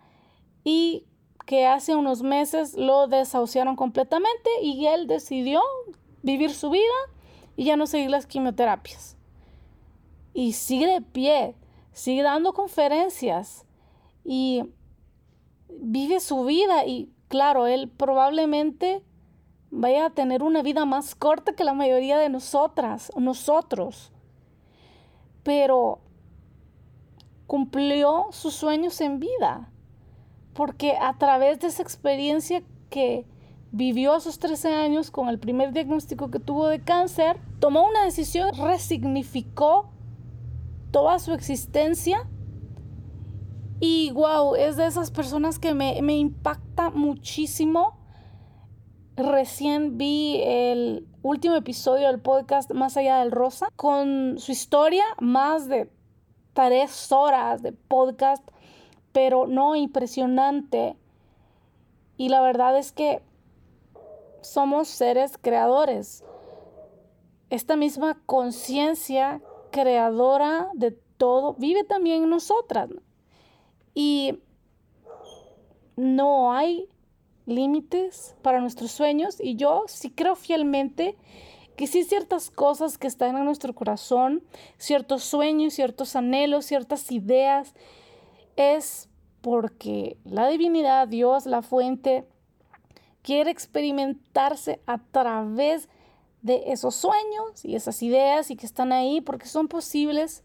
y 0.64 1.06
que 1.46 1.66
hace 1.66 1.96
unos 1.96 2.22
meses 2.22 2.76
lo 2.76 3.08
desahuciaron 3.08 3.76
completamente 3.76 4.50
y 4.62 4.86
él 4.88 5.08
decidió 5.08 5.62
vivir 6.22 6.54
su 6.54 6.70
vida 6.70 6.84
y 7.56 7.66
ya 7.66 7.76
no 7.76 7.88
seguir 7.88 8.10
las 8.10 8.28
quimioterapias. 8.28 9.18
Y 10.34 10.54
sigue 10.54 10.88
de 10.88 11.02
pie, 11.02 11.56
sigue 11.92 12.22
dando 12.22 12.54
conferencias 12.54 13.66
y 14.24 14.64
vive 15.70 16.20
su 16.20 16.46
vida 16.46 16.86
y 16.86 17.10
claro, 17.28 17.68
él 17.68 17.90
probablemente 17.90 19.04
vaya 19.72 20.08
a 20.08 20.10
tener 20.10 20.44
una 20.44 20.62
vida 20.62 20.86
más 20.86 21.16
corta 21.16 21.54
que 21.54 21.64
la 21.64 21.74
mayoría 21.74 22.18
de 22.18 22.30
nosotras, 22.30 23.12
nosotros. 23.16 24.12
Pero 25.44 26.00
cumplió 27.48 28.28
sus 28.32 28.54
sueños 28.54 29.02
en 29.02 29.20
vida, 29.20 29.72
porque 30.54 30.98
a 31.02 31.18
través 31.18 31.60
de 31.60 31.68
esa 31.68 31.82
experiencia 31.82 32.62
que 32.90 33.26
vivió 33.72 34.14
a 34.14 34.20
sus 34.20 34.38
13 34.38 34.74
años 34.74 35.10
con 35.10 35.30
el 35.30 35.40
primer 35.40 35.72
diagnóstico 35.72 36.30
que 36.30 36.40
tuvo 36.40 36.68
de 36.68 36.82
cáncer, 36.82 37.40
tomó 37.60 37.88
una 37.88 38.04
decisión, 38.04 38.52
resignificó 38.54 39.90
toda 40.92 41.20
su 41.20 41.34
existencia 41.34 42.28
y 43.80 44.12
wow, 44.12 44.56
es 44.56 44.76
de 44.76 44.86
esas 44.86 45.10
personas 45.10 45.58
que 45.58 45.74
me, 45.74 46.02
me 46.02 46.16
impacta 46.18 46.90
muchísimo 46.90 48.01
Recién 49.22 50.00
vi 50.00 50.42
el 50.44 51.08
último 51.22 51.56
episodio 51.56 52.08
del 52.08 52.20
podcast 52.20 52.72
Más 52.72 52.98
allá 52.98 53.20
del 53.20 53.32
rosa 53.32 53.68
con 53.76 54.40
su 54.40 54.52
historia, 54.52 55.04
más 55.20 55.68
de 55.68 55.92
tres 56.54 57.12
horas 57.12 57.62
de 57.62 57.72
podcast, 57.72 58.44
pero 59.12 59.46
no 59.46 59.76
impresionante. 59.76 60.98
Y 62.18 62.30
la 62.30 62.42
verdad 62.42 62.76
es 62.80 62.92
que 62.92 63.22
somos 64.42 64.88
seres 64.88 65.38
creadores. 65.40 66.24
Esta 67.52 67.76
misma 67.76 68.20
conciencia 68.26 69.40
creadora 69.70 70.70
de 70.74 70.98
todo, 71.18 71.54
vive 71.60 71.84
también 71.84 72.24
en 72.24 72.30
nosotras. 72.32 72.90
Y 73.94 74.40
no 75.96 76.54
hay 76.54 76.90
límites 77.46 78.36
para 78.42 78.62
nuestros 78.62 78.92
sueños 78.92 79.38
y 79.40 79.56
yo 79.56 79.84
sí 79.88 80.10
creo 80.10 80.36
fielmente 80.36 81.18
que 81.76 81.88
sí 81.88 82.04
ciertas 82.04 82.52
cosas 82.52 82.98
que 82.98 83.08
están 83.08 83.36
en 83.38 83.46
nuestro 83.46 83.74
corazón, 83.74 84.44
ciertos 84.78 85.24
sueños, 85.24 85.74
ciertos 85.74 86.16
anhelos, 86.16 86.66
ciertas 86.66 87.12
ideas, 87.12 87.74
es 88.56 89.10
porque 89.42 90.18
la 90.24 90.48
divinidad, 90.48 91.08
Dios, 91.08 91.46
la 91.46 91.62
fuente, 91.62 92.28
quiere 93.24 93.52
experimentarse 93.52 94.82
a 94.86 95.00
través 95.00 95.90
de 96.42 96.72
esos 96.72 96.96
sueños 96.96 97.64
y 97.64 97.76
esas 97.76 98.02
ideas 98.02 98.52
y 98.52 98.56
que 98.56 98.66
están 98.66 98.92
ahí 98.92 99.22
porque 99.22 99.48
son 99.48 99.68
posibles. 99.68 100.44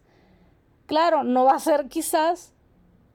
Claro, 0.87 1.25
no 1.25 1.45
va 1.45 1.53
a 1.53 1.59
ser 1.59 1.89
quizás 1.89 2.53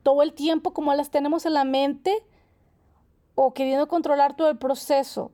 todo 0.04 0.24
el 0.24 0.34
tiempo 0.34 0.74
como 0.74 0.94
las 0.94 1.12
tenemos 1.12 1.46
en 1.46 1.54
la 1.54 1.64
mente 1.64 2.24
o 3.44 3.56
queriendo 3.56 3.88
controlar 3.88 4.36
todo 4.36 4.52
el 4.52 4.60
proceso, 4.60 5.32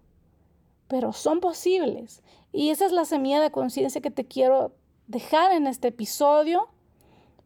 pero 0.88 1.12
son 1.12 1.42
posibles. 1.42 2.24
Y 2.54 2.70
esa 2.70 2.86
es 2.86 2.94
la 2.94 3.04
semilla 3.04 3.42
de 3.42 3.52
conciencia 3.52 4.00
que 4.00 4.12
te 4.12 4.26
quiero 4.26 4.72
dejar 5.08 5.52
en 5.52 5.68
este 5.68 5.90
episodio. 5.90 6.70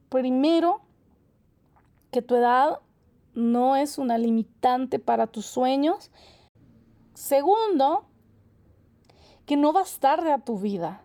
Primero, 0.10 0.82
que 2.12 2.22
tu 2.22 2.36
edad 2.36 2.80
no 3.34 3.76
es 3.76 3.98
una 3.98 4.20
limitante 4.20 5.00
para 5.00 5.26
tus 5.26 5.48
sueños. 5.48 6.12
Segundo, 7.16 8.06
que 9.48 9.58
no 9.58 9.74
vas 9.74 10.00
tarde 10.00 10.32
a 10.32 10.38
tu 10.38 10.60
vida. 10.60 11.02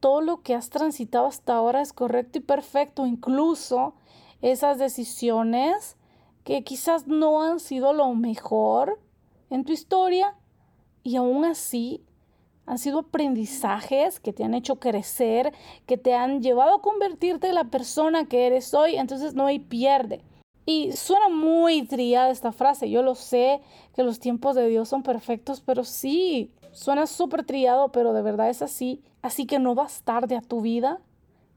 Todo 0.00 0.20
lo 0.20 0.42
que 0.42 0.54
has 0.54 0.68
transitado 0.68 1.24
hasta 1.24 1.54
ahora 1.54 1.80
es 1.80 1.94
correcto 1.94 2.36
y 2.36 2.42
perfecto, 2.42 3.06
incluso 3.06 3.94
esas 4.42 4.78
decisiones 4.78 5.95
que 6.46 6.62
quizás 6.62 7.08
no 7.08 7.42
han 7.42 7.58
sido 7.58 7.92
lo 7.92 8.14
mejor 8.14 9.00
en 9.50 9.64
tu 9.64 9.72
historia 9.72 10.36
y 11.02 11.16
aún 11.16 11.44
así 11.44 12.04
han 12.66 12.78
sido 12.78 13.00
aprendizajes 13.00 14.20
que 14.20 14.32
te 14.32 14.44
han 14.44 14.54
hecho 14.54 14.76
crecer, 14.76 15.52
que 15.86 15.98
te 15.98 16.14
han 16.14 16.42
llevado 16.42 16.76
a 16.76 16.82
convertirte 16.82 17.48
en 17.48 17.56
la 17.56 17.64
persona 17.64 18.28
que 18.28 18.46
eres 18.46 18.74
hoy, 18.74 18.94
entonces 18.94 19.34
no 19.34 19.46
hay 19.46 19.58
pierde. 19.58 20.22
Y 20.64 20.92
suena 20.92 21.28
muy 21.28 21.82
triada 21.82 22.30
esta 22.30 22.52
frase, 22.52 22.90
yo 22.90 23.02
lo 23.02 23.16
sé 23.16 23.60
que 23.96 24.04
los 24.04 24.20
tiempos 24.20 24.54
de 24.54 24.68
Dios 24.68 24.88
son 24.88 25.02
perfectos, 25.02 25.60
pero 25.60 25.82
sí, 25.82 26.52
suena 26.70 27.08
súper 27.08 27.44
triado, 27.44 27.90
pero 27.90 28.12
de 28.12 28.22
verdad 28.22 28.50
es 28.50 28.62
así. 28.62 29.02
Así 29.20 29.46
que 29.46 29.58
no 29.58 29.74
vas 29.74 30.02
tarde 30.02 30.36
a 30.36 30.42
tu 30.42 30.60
vida. 30.60 31.00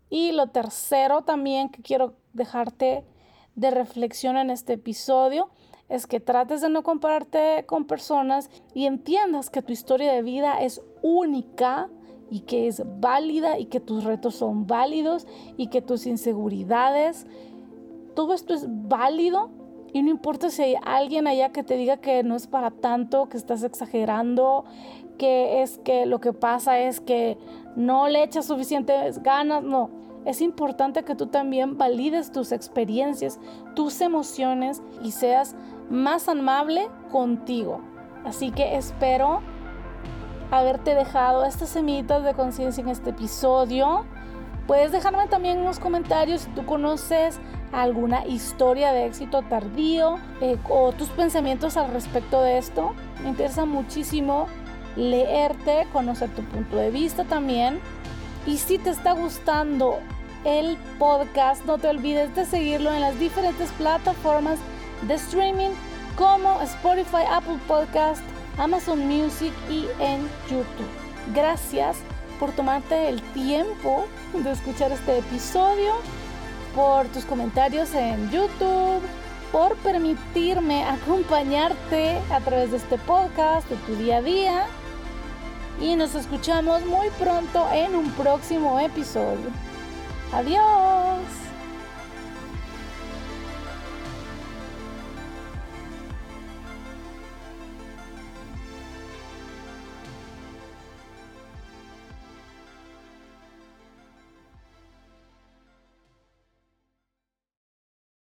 Y 0.10 0.32
lo 0.32 0.48
tercero 0.48 1.22
también 1.22 1.70
que 1.70 1.84
quiero 1.84 2.16
dejarte 2.34 3.04
de 3.60 3.72
reflexión 3.72 4.38
en 4.38 4.50
este 4.50 4.74
episodio 4.74 5.50
es 5.88 6.06
que 6.06 6.20
trates 6.20 6.62
de 6.62 6.70
no 6.70 6.84
compararte 6.84 7.66
con 7.66 7.86
personas 7.86 8.50
y 8.74 8.86
entiendas 8.86 9.50
que 9.50 9.62
tu 9.62 9.74
historia 9.74 10.14
de 10.14 10.22
vida 10.22 10.62
es 10.62 10.82
única 11.02 11.90
y 12.30 12.42
que 12.42 12.68
es 12.68 12.84
válida 13.00 13.58
y 13.58 13.66
que 13.66 13.80
tus 13.80 14.04
retos 14.04 14.36
son 14.36 14.68
válidos 14.68 15.26
y 15.58 15.68
que 15.68 15.82
tus 15.82 16.06
inseguridades 16.06 17.26
todo 18.20 18.34
esto 18.34 18.54
es 18.54 18.66
válido 18.68 19.50
y 19.94 20.04
no 20.04 20.10
importa 20.10 20.50
si 20.50 20.62
hay 20.62 20.76
alguien 20.84 21.28
allá 21.28 21.54
que 21.54 21.64
te 21.64 21.76
diga 21.76 21.98
que 21.98 22.24
no 22.24 22.36
es 22.36 22.48
para 22.48 22.70
tanto, 22.70 23.30
que 23.30 23.38
estás 23.38 23.64
exagerando, 23.64 24.66
que 25.18 25.62
es 25.62 25.78
que 25.80 26.06
lo 26.06 26.20
que 26.20 26.34
pasa 26.34 26.80
es 26.80 27.00
que 27.00 27.38
no 27.76 28.08
le 28.08 28.24
echas 28.24 28.46
suficientes 28.46 29.24
ganas, 29.24 29.64
no. 29.64 29.90
Es 30.30 30.42
importante 30.42 31.02
que 31.02 31.16
tú 31.16 31.26
también 31.26 31.80
valides 31.80 32.32
tus 32.32 32.52
experiencias, 32.52 33.40
tus 33.74 34.00
emociones 34.00 34.84
y 35.04 35.10
seas 35.10 35.56
más 35.90 36.30
amable 36.30 36.88
contigo. 37.12 37.82
Así 38.24 38.52
que 38.52 38.78
espero 38.78 39.42
haberte 40.52 40.94
dejado 40.94 41.46
estas 41.46 41.70
semillitas 41.70 42.24
de 42.24 42.36
conciencia 42.36 42.84
en 42.84 42.90
este 42.90 43.10
episodio. 43.10 44.06
Puedes 44.68 44.92
dejarme 44.92 45.28
también 45.30 45.58
en 45.58 45.66
los 45.66 45.80
comentarios 45.80 46.42
si 46.42 46.52
tú 46.52 46.64
conoces 46.64 47.40
alguna 47.72 48.24
historia 48.28 48.92
de 48.92 49.08
éxito 49.08 49.42
tardío 49.42 50.20
eh, 50.42 50.60
o 50.70 50.92
tus 50.92 51.10
pensamientos 51.10 51.76
al 51.76 51.92
respecto 51.92 52.44
de 52.44 52.60
esto. 52.60 52.94
Me 53.24 53.30
interesa 53.30 53.66
muchísimo 53.66 54.46
leerte, 54.96 55.88
conocer 55.92 56.30
tu 56.36 56.44
punto 56.44 56.76
de 56.76 56.92
vista 56.92 57.24
también. 57.24 57.80
Y 58.46 58.58
si 58.58 58.78
te 58.78 58.92
está 58.92 59.14
gustando 59.14 59.98
el 60.46 60.78
podcast, 60.98 61.66
no 61.66 61.78
te 61.78 61.88
olvides 61.88 62.34
de 62.36 62.46
seguirlo 62.46 62.92
en 62.94 63.02
las 63.02 63.20
diferentes 63.20 63.70
plataformas 63.72 64.60
de 65.08 65.16
streaming 65.16 65.72
como 66.16 66.62
Spotify, 66.62 67.24
Apple 67.30 67.60
Podcast, 67.68 68.22
Amazon 68.58 69.08
Music 69.08 69.54
y 69.70 69.86
en 70.00 70.28
YouTube. 70.50 70.88
Gracias 71.34 71.98
por 72.40 72.52
tomarte 72.52 73.10
el 73.10 73.22
tiempo 73.34 74.06
de 74.34 74.52
escuchar 74.52 74.92
este 74.92 75.20
episodio 75.20 75.94
por 76.76 77.08
tus 77.08 77.26
comentarios 77.26 77.94
en 77.94 78.30
YouTube, 78.32 79.02
por 79.52 79.76
permitirme 79.78 80.84
acompañarte 80.86 82.20
a 82.32 82.40
través 82.40 82.72
de 82.72 82.78
este 82.78 82.98
podcast, 82.98 83.68
de 83.70 83.76
tu 83.78 83.96
día 83.96 84.18
a 84.18 84.22
día. 84.22 84.66
Y 85.82 85.96
nos 85.96 86.16
escuchamos 86.16 86.86
muy 86.86 87.10
pronto 87.12 87.68
en 87.72 87.96
un 87.96 88.12
próximo 88.12 88.80
episodio. 88.80 89.69
Adiós. 90.32 91.09